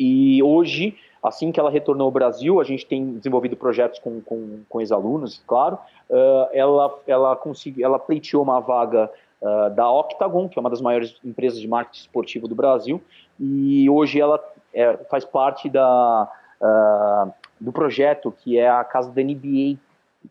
E 0.00 0.42
hoje 0.42 0.96
Assim 1.22 1.52
que 1.52 1.60
ela 1.60 1.70
retornou 1.70 2.06
ao 2.06 2.10
Brasil, 2.10 2.60
a 2.60 2.64
gente 2.64 2.86
tem 2.86 3.18
desenvolvido 3.18 3.54
projetos 3.54 3.98
com, 3.98 4.22
com, 4.22 4.60
com 4.68 4.80
ex-alunos, 4.80 5.42
claro. 5.46 5.78
Uh, 6.08 6.48
ela, 6.52 6.98
ela, 7.06 7.36
conseguiu, 7.36 7.84
ela 7.84 7.98
pleiteou 7.98 8.42
uma 8.42 8.58
vaga 8.58 9.10
uh, 9.42 9.68
da 9.74 9.90
Octagon, 9.90 10.48
que 10.48 10.58
é 10.58 10.60
uma 10.60 10.70
das 10.70 10.80
maiores 10.80 11.14
empresas 11.22 11.60
de 11.60 11.68
marketing 11.68 12.00
esportivo 12.00 12.48
do 12.48 12.54
Brasil, 12.54 13.02
e 13.38 13.88
hoje 13.90 14.18
ela 14.18 14.42
é, 14.72 14.96
faz 15.10 15.24
parte 15.26 15.68
da, 15.68 16.26
uh, 16.58 17.32
do 17.60 17.70
projeto 17.70 18.32
que 18.32 18.58
é 18.58 18.70
a 18.70 18.82
casa 18.82 19.10
da 19.10 19.22
NBA, 19.22 19.78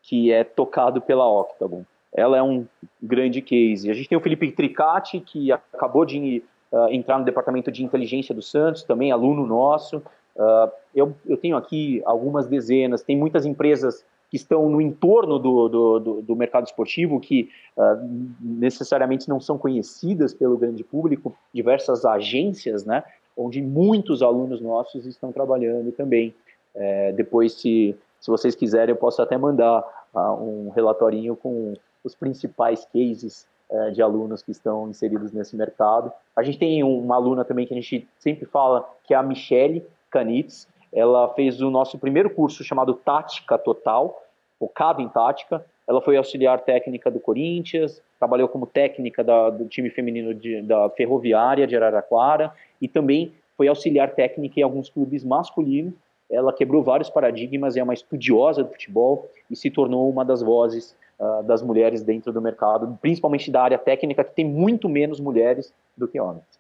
que 0.01 0.31
é 0.31 0.43
tocado 0.43 1.01
pela 1.01 1.29
Octagon. 1.29 1.83
Ela 2.11 2.37
é 2.37 2.41
um 2.41 2.65
grande 2.99 3.43
case. 3.43 3.91
A 3.91 3.93
gente 3.93 4.09
tem 4.09 4.17
o 4.17 4.21
Felipe 4.21 4.51
Tricati, 4.51 5.19
que 5.19 5.51
acabou 5.51 6.03
de 6.03 6.43
entrar 6.91 7.17
no 7.17 7.25
departamento 7.25 7.71
de 7.71 7.83
inteligência 7.83 8.33
do 8.33 8.41
Santos, 8.41 8.83
também 8.83 9.11
aluno 9.11 9.45
nosso. 9.45 9.97
Uh, 10.35 10.71
eu, 10.95 11.15
eu, 11.27 11.35
tenho 11.35 11.57
aqui 11.57 12.01
algumas 12.05 12.47
dezenas, 12.47 13.01
tem 13.01 13.17
muitas 13.17 13.45
empresas 13.45 14.05
que 14.29 14.37
estão 14.37 14.69
no 14.69 14.79
entorno 14.79 15.39
do, 15.39 15.67
do, 15.67 15.99
do, 15.99 16.21
do 16.21 16.35
mercado 16.35 16.67
esportivo, 16.67 17.19
que 17.19 17.49
uh, 17.75 18.07
necessariamente 18.39 19.27
não 19.27 19.39
são 19.39 19.57
conhecidas 19.57 20.33
pelo 20.33 20.57
grande 20.57 20.83
público, 20.83 21.35
diversas 21.53 22.05
agências, 22.05 22.85
né, 22.85 23.03
onde 23.35 23.61
muitos 23.61 24.21
alunos 24.21 24.61
nossos 24.61 25.05
estão 25.05 25.31
trabalhando 25.31 25.91
também. 25.91 26.33
É, 26.75 27.11
depois, 27.13 27.53
se, 27.53 27.95
se 28.21 28.29
vocês 28.29 28.55
quiserem, 28.55 28.93
eu 28.93 28.99
posso 28.99 29.21
até 29.21 29.37
mandar 29.37 29.83
uh, 30.13 30.19
um 30.41 30.69
relatorinho 30.69 31.35
com 31.35 31.73
os 32.03 32.13
principais 32.13 32.85
cases 32.85 33.47
uh, 33.69 33.91
de 33.91 34.01
alunos 34.01 34.41
que 34.41 34.51
estão 34.51 34.89
inseridos 34.89 35.31
nesse 35.31 35.55
mercado. 35.55 36.11
A 36.35 36.43
gente 36.43 36.57
tem 36.57 36.83
uma 36.83 37.15
aluna 37.15 37.45
também 37.45 37.65
que 37.65 37.73
a 37.73 37.77
gente 37.77 38.07
sempre 38.19 38.45
fala, 38.45 38.87
que 39.03 39.13
é 39.13 39.17
a 39.17 39.23
Michele, 39.23 39.85
Canitz. 40.09 40.67
Ela 40.91 41.27
fez 41.33 41.61
o 41.61 41.69
nosso 41.69 41.97
primeiro 41.99 42.29
curso 42.29 42.63
chamado 42.63 42.93
Tática 42.93 43.57
Total, 43.57 44.21
focado 44.59 45.01
em 45.01 45.07
tática. 45.07 45.63
Ela 45.87 46.01
foi 46.01 46.17
auxiliar 46.17 46.61
técnica 46.61 47.09
do 47.09 47.19
Corinthians, 47.19 48.01
trabalhou 48.19 48.47
como 48.47 48.67
técnica 48.67 49.23
da, 49.23 49.49
do 49.49 49.65
time 49.65 49.89
feminino 49.89 50.33
de, 50.33 50.61
da 50.61 50.89
Ferroviária 50.89 51.65
de 51.65 51.75
Araraquara 51.75 52.53
e 52.81 52.87
também 52.87 53.33
foi 53.55 53.67
auxiliar 53.67 54.11
técnica 54.11 54.59
em 54.59 54.63
alguns 54.63 54.89
clubes 54.89 55.23
masculinos. 55.23 55.93
Ela 56.29 56.53
quebrou 56.53 56.83
vários 56.83 57.09
paradigmas, 57.09 57.75
é 57.75 57.81
uma 57.81 57.93
estudiosa 57.93 58.63
do 58.63 58.69
futebol 58.69 59.29
e 59.49 59.55
se 59.55 59.71
tornou 59.71 60.07
uma 60.09 60.23
das 60.23 60.43
vozes 60.43 60.95
uh, 61.19 61.43
das 61.43 61.61
mulheres 61.61 62.03
dentro 62.03 62.31
do 62.31 62.41
mercado, 62.41 62.97
principalmente 63.01 63.51
da 63.51 63.61
área 63.61 63.77
técnica, 63.77 64.23
que 64.23 64.33
tem 64.33 64.45
muito 64.45 64.87
menos 64.87 65.19
mulheres 65.19 65.73
do 65.95 66.07
que 66.07 66.19
homens. 66.19 66.59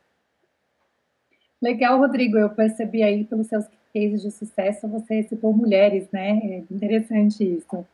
Legal, 1.61 1.97
Rodrigo. 1.97 2.37
Eu 2.37 2.49
percebi 2.49 3.03
aí 3.03 3.23
pelos 3.25 3.47
seus 3.47 3.65
cases 3.93 4.21
de 4.21 4.31
sucesso, 4.31 4.87
você 4.87 5.23
citou 5.23 5.53
mulheres, 5.53 6.07
né? 6.11 6.39
É 6.43 6.73
interessante 6.73 7.43
isso. 7.43 7.85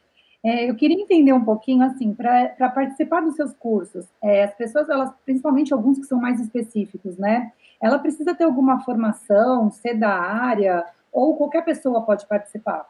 É, 0.43 0.69
eu 0.69 0.75
queria 0.75 1.01
entender 1.01 1.34
um 1.34 1.43
pouquinho, 1.43 1.84
assim, 1.84 2.13
para 2.13 2.69
participar 2.69 3.21
dos 3.21 3.36
seus 3.36 3.51
cursos, 3.54 4.06
é, 4.21 4.43
as 4.43 4.54
pessoas, 4.54 4.88
elas, 4.88 5.12
principalmente 5.25 5.73
alguns 5.73 5.97
que 5.97 6.06
são 6.06 6.21
mais 6.21 6.39
específicos, 6.39 7.17
né? 7.17 7.51
Ela 7.82 7.97
precisa 7.97 8.36
ter 8.36 8.43
alguma 8.43 8.80
formação, 8.82 9.71
ser 9.71 9.95
da 9.95 10.12
área, 10.12 10.86
ou 11.12 11.36
qualquer 11.36 11.65
pessoa 11.65 12.04
pode 12.04 12.28
participar? 12.28 12.86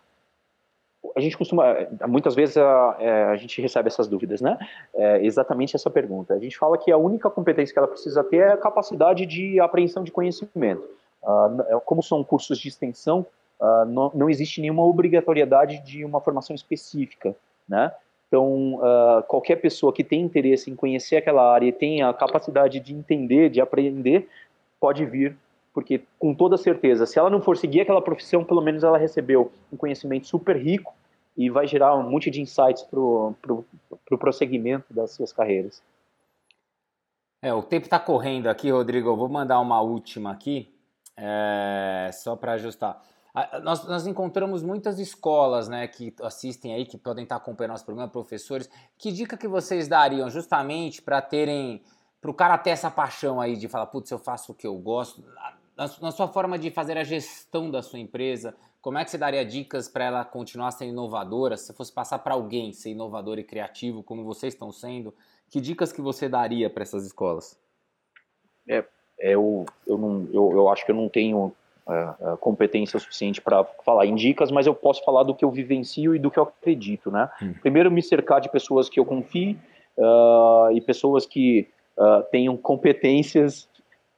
A 1.15 1.19
gente 1.19 1.37
costuma, 1.37 1.75
muitas 2.07 2.35
vezes 2.35 2.57
a, 2.57 2.97
é, 2.99 3.23
a 3.25 3.35
gente 3.35 3.61
recebe 3.61 3.87
essas 3.87 4.07
dúvidas, 4.07 4.41
né? 4.41 4.57
É 4.93 5.25
exatamente 5.25 5.75
essa 5.75 5.89
pergunta. 5.89 6.33
A 6.33 6.39
gente 6.39 6.57
fala 6.57 6.77
que 6.77 6.91
a 6.91 6.97
única 6.97 7.29
competência 7.29 7.73
que 7.73 7.79
ela 7.79 7.87
precisa 7.87 8.23
ter 8.23 8.37
é 8.37 8.51
a 8.53 8.57
capacidade 8.57 9.25
de 9.25 9.59
apreensão 9.59 10.03
de 10.03 10.11
conhecimento. 10.11 10.87
Uh, 11.23 11.79
como 11.85 12.03
são 12.03 12.23
cursos 12.23 12.57
de 12.59 12.67
extensão, 12.67 13.25
uh, 13.59 14.11
não, 14.13 14.29
existe 14.29 14.61
nenhuma 14.61 14.83
obrigatoriedade 14.85 15.79
de 15.79 16.05
uma 16.05 16.21
formação 16.21 16.55
específica, 16.55 17.35
né? 17.67 17.91
Então, 18.27 18.75
uh, 18.75 19.23
qualquer 19.27 19.55
pessoa 19.57 19.93
que 19.93 20.03
tem 20.03 20.21
interesse 20.21 20.69
em 20.69 20.75
conhecer 20.75 21.17
aquela 21.17 21.51
área 21.51 21.67
e 21.67 21.71
tem 21.71 22.03
a 22.03 22.13
capacidade 22.13 22.79
de 22.79 22.93
entender, 22.93 23.49
de 23.49 23.61
aprender, 23.61 24.27
pode 24.79 25.05
vir, 25.05 25.37
porque 25.75 26.05
com 26.17 26.33
toda 26.33 26.55
certeza, 26.55 27.05
se 27.05 27.19
ela 27.19 27.29
não 27.29 27.41
for 27.41 27.57
seguir 27.57 27.81
aquela 27.81 28.01
profissão, 28.01 28.45
pelo 28.45 28.61
menos 28.61 28.81
ela 28.81 28.97
recebeu 28.97 29.51
um 29.69 29.75
conhecimento 29.75 30.25
super 30.25 30.55
rico 30.55 30.93
e 31.35 31.49
vai 31.49 31.67
gerar 31.67 31.93
um 31.95 32.09
monte 32.09 32.31
de 32.31 32.39
insights 32.39 32.81
para 32.83 32.97
o 32.97 33.35
pro, 33.41 33.65
pro 34.05 34.17
prosseguimento 34.17 34.93
das 34.93 35.11
suas 35.11 35.33
carreiras. 35.33 35.83
É, 37.41 37.53
o 37.53 37.61
tempo 37.61 37.87
está 37.87 37.99
correndo 37.99 38.47
aqui, 38.47 38.71
Rodrigo. 38.71 39.09
Eu 39.09 39.17
vou 39.17 39.27
mandar 39.27 39.59
uma 39.59 39.81
última 39.81 40.31
aqui, 40.31 40.73
é, 41.17 42.09
só 42.13 42.37
para 42.37 42.53
ajustar. 42.53 43.03
Nós, 43.61 43.85
nós, 43.85 44.07
encontramos 44.07 44.63
muitas 44.63 44.97
escolas 44.97 45.67
né, 45.67 45.89
que 45.89 46.15
assistem 46.21 46.73
aí, 46.73 46.85
que 46.85 46.97
podem 46.97 47.23
estar 47.23 47.35
acompanhando 47.35 47.71
nosso 47.71 47.83
programa, 47.83 48.09
professores. 48.09 48.69
Que 48.97 49.11
dica 49.11 49.35
que 49.35 49.45
vocês 49.45 49.89
dariam 49.89 50.29
justamente 50.29 51.01
para 51.01 51.21
terem, 51.21 51.83
para 52.21 52.31
o 52.31 52.33
cara 52.33 52.57
ter 52.57 52.69
essa 52.69 52.89
paixão 52.89 53.41
aí 53.41 53.57
de 53.57 53.67
falar, 53.67 53.87
putz, 53.87 54.09
eu 54.09 54.17
faço 54.17 54.53
o 54.53 54.55
que 54.55 54.65
eu 54.65 54.75
gosto, 54.75 55.21
na, 55.77 56.11
sua 56.11 56.27
forma 56.27 56.57
de 56.57 56.71
fazer 56.71 56.97
a 56.97 57.03
gestão 57.03 57.69
da 57.69 57.81
sua 57.81 57.99
empresa, 57.99 58.55
como 58.81 58.97
é 58.97 59.03
que 59.03 59.11
você 59.11 59.17
daria 59.17 59.43
dicas 59.43 59.87
para 59.87 60.05
ela 60.05 60.25
continuar 60.25 60.71
sendo 60.71 60.91
inovadora? 60.91 61.57
Se 61.57 61.73
fosse 61.73 61.91
passar 61.91 62.19
para 62.19 62.33
alguém 62.33 62.71
ser 62.71 62.91
inovador 62.91 63.39
e 63.39 63.43
criativo, 63.43 64.03
como 64.03 64.23
vocês 64.23 64.53
estão 64.53 64.71
sendo, 64.71 65.13
que 65.49 65.59
dicas 65.59 65.91
que 65.91 66.01
você 66.01 66.29
daria 66.29 66.69
para 66.69 66.83
essas 66.83 67.05
escolas? 67.05 67.59
É, 68.67 68.83
é, 69.19 69.31
eu, 69.31 69.65
eu, 69.87 69.97
não, 69.97 70.27
eu, 70.31 70.51
eu 70.51 70.69
acho 70.69 70.85
que 70.85 70.91
eu 70.91 70.95
não 70.95 71.09
tenho 71.09 71.53
uh, 71.87 72.37
competência 72.37 72.99
suficiente 72.99 73.41
para 73.41 73.63
falar 73.83 74.05
em 74.05 74.15
dicas, 74.15 74.51
mas 74.51 74.67
eu 74.67 74.73
posso 74.73 75.03
falar 75.03 75.23
do 75.23 75.33
que 75.33 75.43
eu 75.43 75.51
vivencio 75.51 76.15
e 76.15 76.19
do 76.19 76.31
que 76.31 76.39
eu 76.39 76.43
acredito, 76.43 77.11
né? 77.11 77.29
Hum. 77.41 77.53
Primeiro, 77.61 77.91
me 77.91 78.01
cercar 78.01 78.41
de 78.41 78.49
pessoas 78.49 78.89
que 78.89 78.99
eu 78.99 79.05
confie 79.05 79.57
uh, 79.97 80.71
e 80.71 80.81
pessoas 80.81 81.25
que 81.25 81.67
uh, 81.97 82.23
tenham 82.31 82.57
competências, 82.57 83.67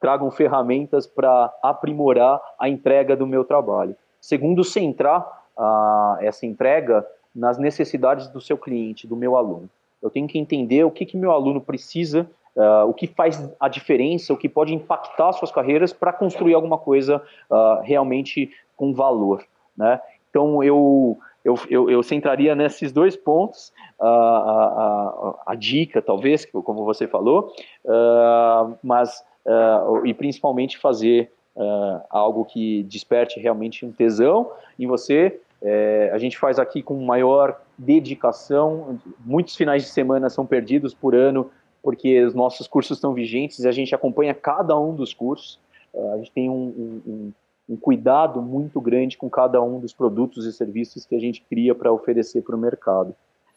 tragam 0.00 0.30
ferramentas 0.30 1.06
para 1.06 1.52
aprimorar 1.62 2.40
a 2.58 2.68
entrega 2.68 3.16
do 3.16 3.26
meu 3.26 3.44
trabalho. 3.44 3.96
Segundo, 4.20 4.64
centrar 4.64 5.20
uh, 5.56 6.16
essa 6.20 6.46
entrega 6.46 7.06
nas 7.34 7.58
necessidades 7.58 8.28
do 8.28 8.40
seu 8.40 8.56
cliente, 8.56 9.06
do 9.06 9.16
meu 9.16 9.36
aluno. 9.36 9.68
Eu 10.02 10.10
tenho 10.10 10.28
que 10.28 10.38
entender 10.38 10.84
o 10.84 10.90
que, 10.90 11.04
que 11.04 11.16
meu 11.16 11.32
aluno 11.32 11.60
precisa, 11.60 12.28
uh, 12.56 12.88
o 12.88 12.94
que 12.94 13.06
faz 13.06 13.50
a 13.58 13.68
diferença, 13.68 14.32
o 14.32 14.36
que 14.36 14.48
pode 14.48 14.74
impactar 14.74 15.32
suas 15.32 15.50
carreiras 15.50 15.92
para 15.92 16.12
construir 16.12 16.54
alguma 16.54 16.78
coisa 16.78 17.22
uh, 17.50 17.80
realmente 17.82 18.50
com 18.76 18.94
valor. 18.94 19.44
Né? 19.76 20.00
Então, 20.30 20.62
eu, 20.62 21.18
eu, 21.44 21.54
eu, 21.68 21.90
eu, 21.90 22.02
centraria 22.02 22.54
nesses 22.54 22.92
dois 22.92 23.16
pontos 23.16 23.72
a, 24.00 24.08
a, 24.08 25.34
a, 25.46 25.54
dica, 25.54 26.02
talvez, 26.02 26.44
como 26.44 26.84
você 26.84 27.06
falou, 27.06 27.52
uh, 27.84 28.76
mas 28.82 29.24
uh, 29.46 30.06
e 30.06 30.14
principalmente 30.14 30.78
fazer 30.78 31.30
uh, 31.56 32.00
algo 32.10 32.44
que 32.44 32.82
desperte 32.84 33.40
realmente 33.40 33.84
um 33.84 33.92
tesão 33.92 34.50
em 34.78 34.86
você. 34.86 35.40
É, 35.60 36.10
a 36.12 36.18
gente 36.18 36.38
faz 36.38 36.58
aqui 36.58 36.82
com 36.82 36.94
maior 37.04 37.60
dedicação. 37.76 38.98
Muitos 39.24 39.56
finais 39.56 39.82
de 39.82 39.88
semana 39.88 40.30
são 40.30 40.46
perdidos 40.46 40.94
por 40.94 41.16
ano 41.16 41.50
porque 41.82 42.22
os 42.24 42.34
nossos 42.34 42.66
cursos 42.66 42.98
estão 42.98 43.14
vigentes 43.14 43.60
e 43.60 43.68
a 43.68 43.72
gente 43.72 43.94
acompanha 43.94 44.34
cada 44.34 44.78
um 44.78 44.94
dos 44.94 45.14
cursos. 45.14 45.58
Uh, 45.92 46.12
a 46.12 46.16
gente 46.18 46.32
tem 46.32 46.50
um, 46.50 47.02
um, 47.06 47.32
um, 47.70 47.76
cuidado 47.76 48.42
muito 48.42 48.80
grande 48.80 49.16
com 49.16 49.30
cada 49.30 49.62
um 49.62 49.80
dos 49.80 49.92
produtos 49.92 50.44
e 50.44 50.52
serviços 50.52 51.06
que 51.06 51.14
a 51.14 51.18
gente 51.18 51.42
cria 51.48 51.74
para 51.74 51.92
oferecer 51.92 52.42
para 52.42 52.54
o 52.54 52.58
mercado. 52.58 53.14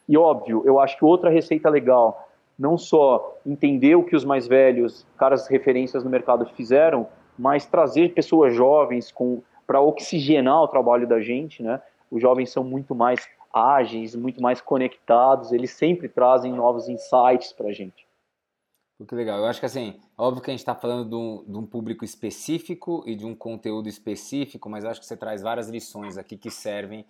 E 0.08 0.16
óbvio, 0.16 0.62
eu 0.64 0.80
acho 0.80 0.96
que 0.96 1.04
outra 1.04 1.30
receita 1.30 1.68
legal, 1.68 2.28
não 2.58 2.76
só 2.76 3.38
entender 3.44 3.94
o 3.96 4.04
que 4.04 4.14
os 4.14 4.24
mais 4.24 4.46
velhos, 4.46 5.06
caras 5.16 5.48
referências 5.48 6.04
no 6.04 6.10
mercado 6.10 6.46
fizeram, 6.46 7.08
mas 7.38 7.66
trazer 7.66 8.14
pessoas 8.14 8.54
jovens 8.54 9.12
para 9.66 9.80
oxigenar 9.80 10.62
o 10.62 10.68
trabalho 10.68 11.06
da 11.06 11.20
gente, 11.20 11.62
né? 11.62 11.80
Os 12.10 12.20
jovens 12.20 12.50
são 12.50 12.62
muito 12.62 12.94
mais 12.94 13.26
ágeis, 13.52 14.14
muito 14.14 14.40
mais 14.42 14.60
conectados, 14.60 15.52
eles 15.52 15.70
sempre 15.72 16.08
trazem 16.08 16.52
novos 16.52 16.88
insights 16.88 17.52
para 17.52 17.68
a 17.68 17.72
gente. 17.72 18.06
Que 19.06 19.14
legal. 19.14 19.38
Eu 19.38 19.46
acho 19.46 19.58
que 19.58 19.66
assim, 19.66 20.00
óbvio 20.16 20.42
que 20.42 20.50
a 20.50 20.52
gente 20.52 20.60
está 20.60 20.74
falando 20.74 21.08
de 21.08 21.14
um, 21.14 21.44
de 21.44 21.58
um, 21.58 21.66
público 21.66 22.04
específico 22.04 23.02
e 23.06 23.16
de 23.16 23.26
um 23.26 23.34
conteúdo 23.34 23.88
específico, 23.88 24.70
mas 24.70 24.84
acho 24.84 25.00
que 25.00 25.06
você 25.06 25.16
traz 25.16 25.42
várias 25.42 25.68
lições 25.68 26.16
aqui 26.16 26.36
que 26.36 26.50
servem 26.50 27.04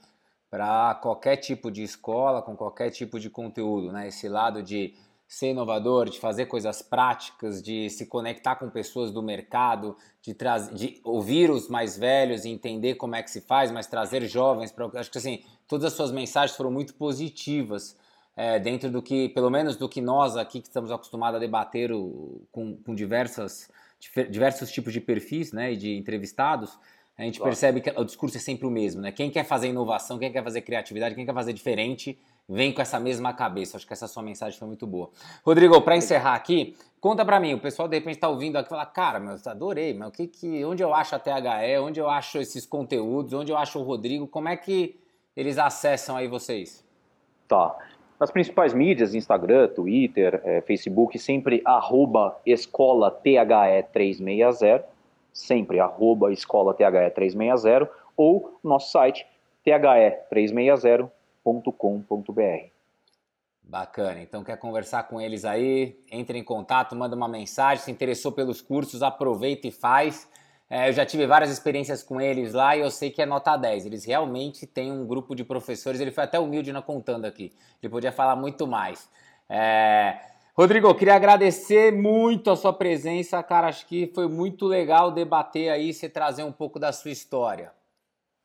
para 0.51 0.95
qualquer 0.97 1.37
tipo 1.37 1.71
de 1.71 1.83
escola, 1.83 2.43
com 2.43 2.57
qualquer 2.57 2.91
tipo 2.91 3.19
de 3.19 3.29
conteúdo, 3.29 3.93
né? 3.93 4.09
Esse 4.09 4.29
lado 4.29 4.63
de 4.63 4.95
ser 5.33 5.49
inovador, 5.49 6.11
de 6.11 6.21
fazer 6.21 6.45
coisas 6.45 6.83
práticas, 6.83 7.63
de 7.63 7.89
se 7.89 8.05
conectar 8.05 8.57
com 8.57 8.69
pessoas 8.69 9.11
do 9.11 9.23
mercado, 9.23 9.97
de, 10.21 10.37
de 10.75 11.01
ouvir 11.03 11.51
os 11.51 11.69
mais 11.69 11.97
velhos 11.97 12.45
e 12.45 12.51
entender 12.51 12.97
como 12.97 13.17
é 13.17 13.23
que 13.23 13.31
se 13.31 13.41
faz, 13.41 13.71
mas 13.71 13.87
trazer 13.87 14.27
jovens 14.29 14.71
para. 14.71 14.91
Acho 15.01 15.11
que 15.11 15.17
assim, 15.17 15.43
todas 15.67 15.87
as 15.87 15.95
suas 15.95 16.13
mensagens 16.13 16.55
foram 16.55 16.71
muito 16.71 16.93
positivas 16.95 17.97
é, 18.37 18.59
dentro 18.59 18.91
do 18.91 19.01
que, 19.01 19.31
pelo 19.31 19.49
menos 19.49 19.75
do 19.75 19.89
que 19.89 20.03
nós 20.03 20.37
aqui 20.37 20.61
que 20.61 20.69
estamos 20.69 20.91
acostumados 20.91 21.39
a 21.39 21.41
debater 21.41 21.91
o, 21.93 22.43
com, 22.53 22.77
com 22.77 22.95
diversas, 22.95 23.71
diversos 24.29 24.71
tipos 24.71 24.93
de 24.93 25.01
perfis 25.01 25.51
né, 25.51 25.73
e 25.73 25.77
de 25.77 25.97
entrevistados. 25.97 26.79
A 27.17 27.23
gente 27.23 27.39
claro. 27.39 27.51
percebe 27.51 27.81
que 27.81 27.91
o 27.91 28.05
discurso 28.05 28.37
é 28.37 28.41
sempre 28.41 28.67
o 28.67 28.71
mesmo, 28.71 29.01
né? 29.01 29.13
Quem 29.13 29.31
quer 29.31 29.45
fazer 29.45 29.69
inovação, 29.69 30.19
quem 30.19 30.33
quer 30.33 30.43
fazer 30.43 30.63
criatividade, 30.63 31.15
quem 31.15 31.27
quer 31.27 31.35
fazer 31.35 31.53
diferente, 31.53 32.19
vem 32.49 32.73
com 32.73 32.81
essa 32.81 32.99
mesma 32.99 33.33
cabeça. 33.33 33.77
Acho 33.77 33.87
que 33.87 33.93
essa 33.93 34.09
sua 34.09 34.23
mensagem 34.23 34.59
foi 34.59 34.67
muito 34.67 34.87
boa. 34.87 35.11
Rodrigo, 35.45 35.81
para 35.83 35.97
encerrar 35.97 36.35
aqui, 36.35 36.75
conta 37.01 37.25
para 37.25 37.39
mim, 37.39 37.55
o 37.55 37.61
pessoal 37.61 37.87
de 37.87 37.97
repente 37.97 38.17
está 38.17 38.29
ouvindo 38.29 38.57
aqui 38.57 38.67
e 38.67 38.71
fala, 38.71 38.87
cara, 38.87 39.21
meu, 39.21 39.37
adorei, 39.45 39.95
mas 39.95 40.09
o 40.09 40.13
que 40.13 40.27
que, 40.27 40.65
onde 40.65 40.83
eu 40.83 40.95
acho 40.95 41.15
a 41.15 41.19
THE, 41.19 41.79
onde 41.81 42.01
eu 42.01 42.09
acho 42.09 42.39
esses 42.39 42.67
conteúdos, 42.67 43.33
onde 43.33 43.53
eu 43.53 43.57
acho 43.57 43.79
o 43.79 43.83
Rodrigo, 43.83 44.27
como 44.27 44.49
é 44.49 44.57
que 44.57 44.99
eles 45.37 45.59
acessam 45.59 46.17
aí 46.17 46.27
vocês? 46.27 46.85
Tá. 47.47 47.77
Nas 48.19 48.31
principais 48.31 48.73
mídias, 48.73 49.15
Instagram, 49.15 49.69
Twitter, 49.69 50.41
é, 50.45 50.61
Facebook, 50.61 51.19
sempre 51.19 51.61
arroba 51.65 52.39
escola 52.47 53.11
THE 53.11 53.83
360, 53.93 54.85
sempre 55.33 55.81
arroba 55.81 56.33
escola 56.33 56.75
THE 56.75 57.11
360, 57.11 57.91
ou 58.17 58.59
nosso 58.63 58.93
site 58.93 59.27
the360 59.67 61.11
www.ecoagro.com.br. 61.45 62.71
Bacana, 63.65 64.21
então 64.21 64.45
quer 64.45 64.57
conversar 64.59 65.05
com 65.05 65.21
eles 65.21 65.45
aí? 65.45 65.99
Entre 66.11 66.39
em 66.39 66.45
contato, 66.45 66.95
manda 66.95 67.17
uma 67.17 67.29
mensagem. 67.29 67.85
Se 67.85 67.91
interessou 67.91 68.33
pelos 68.33 68.61
cursos, 68.61 69.03
aproveita 69.03 69.67
e 69.67 69.71
faz. 69.71 70.29
É, 70.69 70.89
eu 70.89 70.93
já 70.93 71.05
tive 71.05 71.27
várias 71.27 71.51
experiências 71.51 72.03
com 72.03 72.21
eles 72.21 72.55
lá 72.55 72.77
e 72.77 72.81
eu 72.81 72.91
sei 72.91 73.11
que 73.11 73.23
é 73.23 73.27
nota 73.27 73.57
10. 73.57 73.87
Eles 73.87 74.05
realmente 74.05 74.67
têm 74.67 74.91
um 74.91 75.07
grupo 75.07 75.35
de 75.35 75.45
professores. 75.45 76.01
Ele 76.01 76.11
foi 76.11 76.25
até 76.25 76.39
humilde 76.39 76.73
na 76.73 76.83
contando 76.83 77.25
aqui. 77.25 77.53
Ele 77.83 77.91
podia 77.91 78.13
falar 78.13 78.37
muito 78.37 78.67
mais. 78.67 79.09
É... 79.49 80.19
Rodrigo, 80.55 80.87
eu 80.87 80.95
queria 80.95 81.15
agradecer 81.15 81.91
muito 81.91 82.51
a 82.51 82.57
sua 82.57 82.75
presença, 82.75 83.43
cara. 83.43 83.69
Acho 83.69 83.87
que 83.87 84.07
foi 84.15 84.29
muito 84.29 84.67
legal 84.67 85.11
debater 85.11 85.71
aí, 85.71 85.95
você 85.95 86.11
trazer 86.11 86.45
um 86.45 86.53
pouco 86.53 86.79
da 86.79 86.93
sua 86.93 87.11
história. 87.11 87.73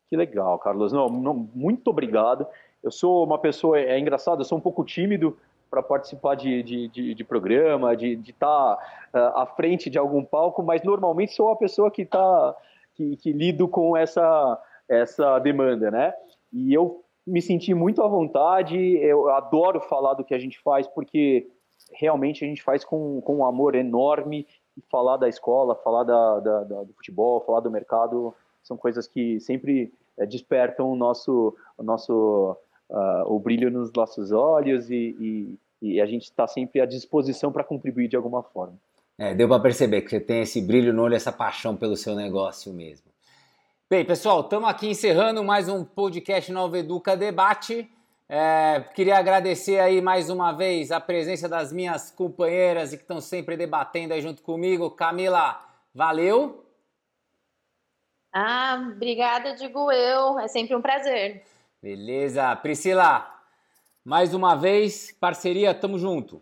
Que 0.09 0.15
legal, 0.15 0.57
Carlos. 0.57 0.93
Não, 0.93 1.09
não, 1.09 1.33
muito 1.53 1.89
obrigado. 1.89 2.47
Eu 2.81 2.91
sou 2.91 3.25
uma 3.25 3.37
pessoa, 3.37 3.77
é 3.77 3.99
engraçado, 3.99 4.39
eu 4.39 4.45
sou 4.45 4.57
um 4.57 4.61
pouco 4.61 4.85
tímido 4.85 5.37
para 5.69 5.83
participar 5.83 6.35
de, 6.35 6.63
de, 6.63 6.87
de, 6.87 7.13
de, 7.13 7.23
programa, 7.25 7.93
de 7.93 8.13
estar 8.25 8.77
tá, 8.77 8.79
uh, 9.13 9.39
à 9.41 9.45
frente 9.45 9.89
de 9.89 9.97
algum 9.97 10.23
palco, 10.23 10.63
mas 10.63 10.81
normalmente 10.83 11.33
sou 11.33 11.51
a 11.51 11.57
pessoa 11.57 11.91
que 11.91 12.05
tá, 12.05 12.55
que, 12.95 13.17
que 13.17 13.33
lido 13.33 13.67
com 13.67 13.97
essa, 13.97 14.57
essa 14.87 15.39
demanda, 15.39 15.91
né? 15.91 16.13
E 16.53 16.73
eu 16.73 17.03
me 17.25 17.41
senti 17.41 17.73
muito 17.73 18.01
à 18.01 18.07
vontade, 18.07 18.77
eu 18.77 19.29
adoro 19.31 19.81
falar 19.81 20.13
do 20.13 20.23
que 20.23 20.33
a 20.33 20.39
gente 20.39 20.57
faz, 20.61 20.87
porque 20.87 21.45
realmente 21.93 22.43
a 22.43 22.47
gente 22.47 22.63
faz 22.63 22.83
com, 22.83 23.21
com 23.21 23.37
um 23.37 23.45
amor 23.45 23.75
enorme, 23.75 24.47
falar 24.89 25.17
da 25.17 25.27
escola, 25.27 25.75
falar 25.75 26.03
da, 26.03 26.39
da, 26.39 26.63
da, 26.63 26.83
do 26.83 26.93
futebol, 26.93 27.41
falar 27.41 27.61
do 27.61 27.71
mercado, 27.71 28.33
são 28.63 28.77
coisas 28.77 29.07
que 29.07 29.39
sempre 29.39 29.91
é, 30.17 30.25
despertam 30.25 30.91
o 30.91 30.95
nosso, 30.95 31.55
o 31.77 31.83
nosso 31.83 32.55
uh, 32.89 33.33
o 33.33 33.39
brilho 33.39 33.71
nos 33.71 33.91
nossos 33.93 34.31
olhos 34.31 34.89
e, 34.89 35.15
e, 35.19 35.59
e 35.81 36.01
a 36.01 36.05
gente 36.05 36.23
está 36.23 36.47
sempre 36.47 36.81
à 36.81 36.85
disposição 36.85 37.51
para 37.51 37.63
contribuir 37.63 38.07
de 38.07 38.15
alguma 38.15 38.43
forma. 38.43 38.75
É, 39.17 39.33
deu 39.33 39.47
para 39.47 39.59
perceber 39.59 40.01
que 40.01 40.09
você 40.09 40.19
tem 40.19 40.41
esse 40.41 40.61
brilho 40.61 40.93
no 40.93 41.03
olho, 41.03 41.15
essa 41.15 41.31
paixão 41.31 41.75
pelo 41.75 41.95
seu 41.95 42.15
negócio 42.15 42.71
mesmo. 42.73 43.07
Bem, 43.89 44.05
pessoal, 44.05 44.41
estamos 44.41 44.69
aqui 44.69 44.89
encerrando 44.89 45.43
mais 45.43 45.69
um 45.69 45.83
podcast 45.83 46.51
Nova 46.51 46.77
Educa 46.77 47.15
Debate. 47.15 47.89
É, 48.29 48.81
queria 48.93 49.17
agradecer 49.17 49.79
aí 49.79 50.01
mais 50.01 50.29
uma 50.29 50.51
vez 50.51 50.91
a 50.91 50.99
presença 50.99 51.47
das 51.47 51.71
minhas 51.71 52.11
companheiras 52.11 52.91
e 52.91 52.97
que 52.97 53.03
estão 53.03 53.21
sempre 53.21 53.55
debatendo 53.55 54.13
aí 54.13 54.21
junto 54.21 54.41
comigo. 54.41 54.91
Camila, 54.91 55.61
valeu! 55.95 56.65
Ah, 58.33 58.91
obrigada, 58.93 59.55
digo 59.55 59.91
eu. 59.91 60.37
É 60.39 60.47
sempre 60.47 60.75
um 60.75 60.81
prazer. 60.81 61.43
Beleza. 61.81 62.55
Priscila, 62.57 63.33
Mais 64.03 64.33
uma 64.33 64.55
vez, 64.55 65.11
parceria, 65.19 65.73
tamo 65.73 65.97
junto. 65.97 66.41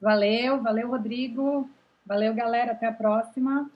Valeu, 0.00 0.62
valeu, 0.62 0.88
Rodrigo. 0.88 1.68
Valeu, 2.04 2.34
galera. 2.34 2.72
Até 2.72 2.86
a 2.86 2.92
próxima. 2.92 3.70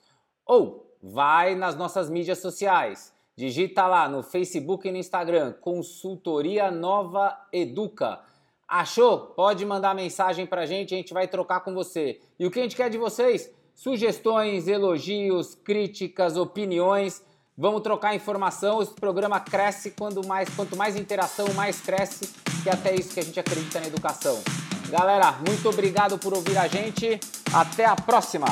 ou 0.47 0.97
vai 0.99 1.53
nas 1.53 1.75
nossas 1.75 2.09
mídias 2.09 2.39
sociais. 2.39 3.13
Digita 3.37 3.85
lá 3.85 4.09
no 4.09 4.23
Facebook 4.23 4.87
e 4.87 4.91
no 4.91 4.97
Instagram, 4.97 5.53
Consultoria 5.61 6.71
Nova 6.71 7.37
Educa. 7.53 8.19
Achou? 8.67 9.19
Pode 9.19 9.63
mandar 9.63 9.93
mensagem 9.93 10.47
pra 10.47 10.65
gente, 10.65 10.95
a 10.95 10.97
gente 10.97 11.13
vai 11.13 11.27
trocar 11.27 11.59
com 11.59 11.75
você. 11.75 12.19
E 12.39 12.47
o 12.47 12.49
que 12.49 12.59
a 12.59 12.63
gente 12.63 12.75
quer 12.75 12.89
de 12.89 12.97
vocês? 12.97 13.53
Sugestões, 13.75 14.67
elogios, 14.67 15.53
críticas, 15.53 16.37
opiniões. 16.37 17.23
Vamos 17.55 17.81
trocar 17.81 18.15
informação. 18.15 18.81
Esse 18.81 18.95
programa 18.95 19.39
cresce 19.39 19.91
quando 19.91 20.25
mais, 20.25 20.49
quanto 20.49 20.75
mais 20.75 20.95
interação, 20.95 21.53
mais 21.53 21.79
cresce, 21.79 22.33
é 22.65 22.71
até 22.71 22.95
isso 22.95 23.13
que 23.13 23.19
a 23.19 23.23
gente 23.23 23.39
acredita 23.39 23.79
na 23.79 23.85
educação. 23.85 24.64
Galera, 24.97 25.35
muito 25.45 25.67
obrigado 25.67 26.17
por 26.17 26.33
ouvir 26.33 26.57
a 26.57 26.69
gente. 26.69 27.19
Até 27.53 27.83
a 27.83 27.97
próxima! 27.97 28.45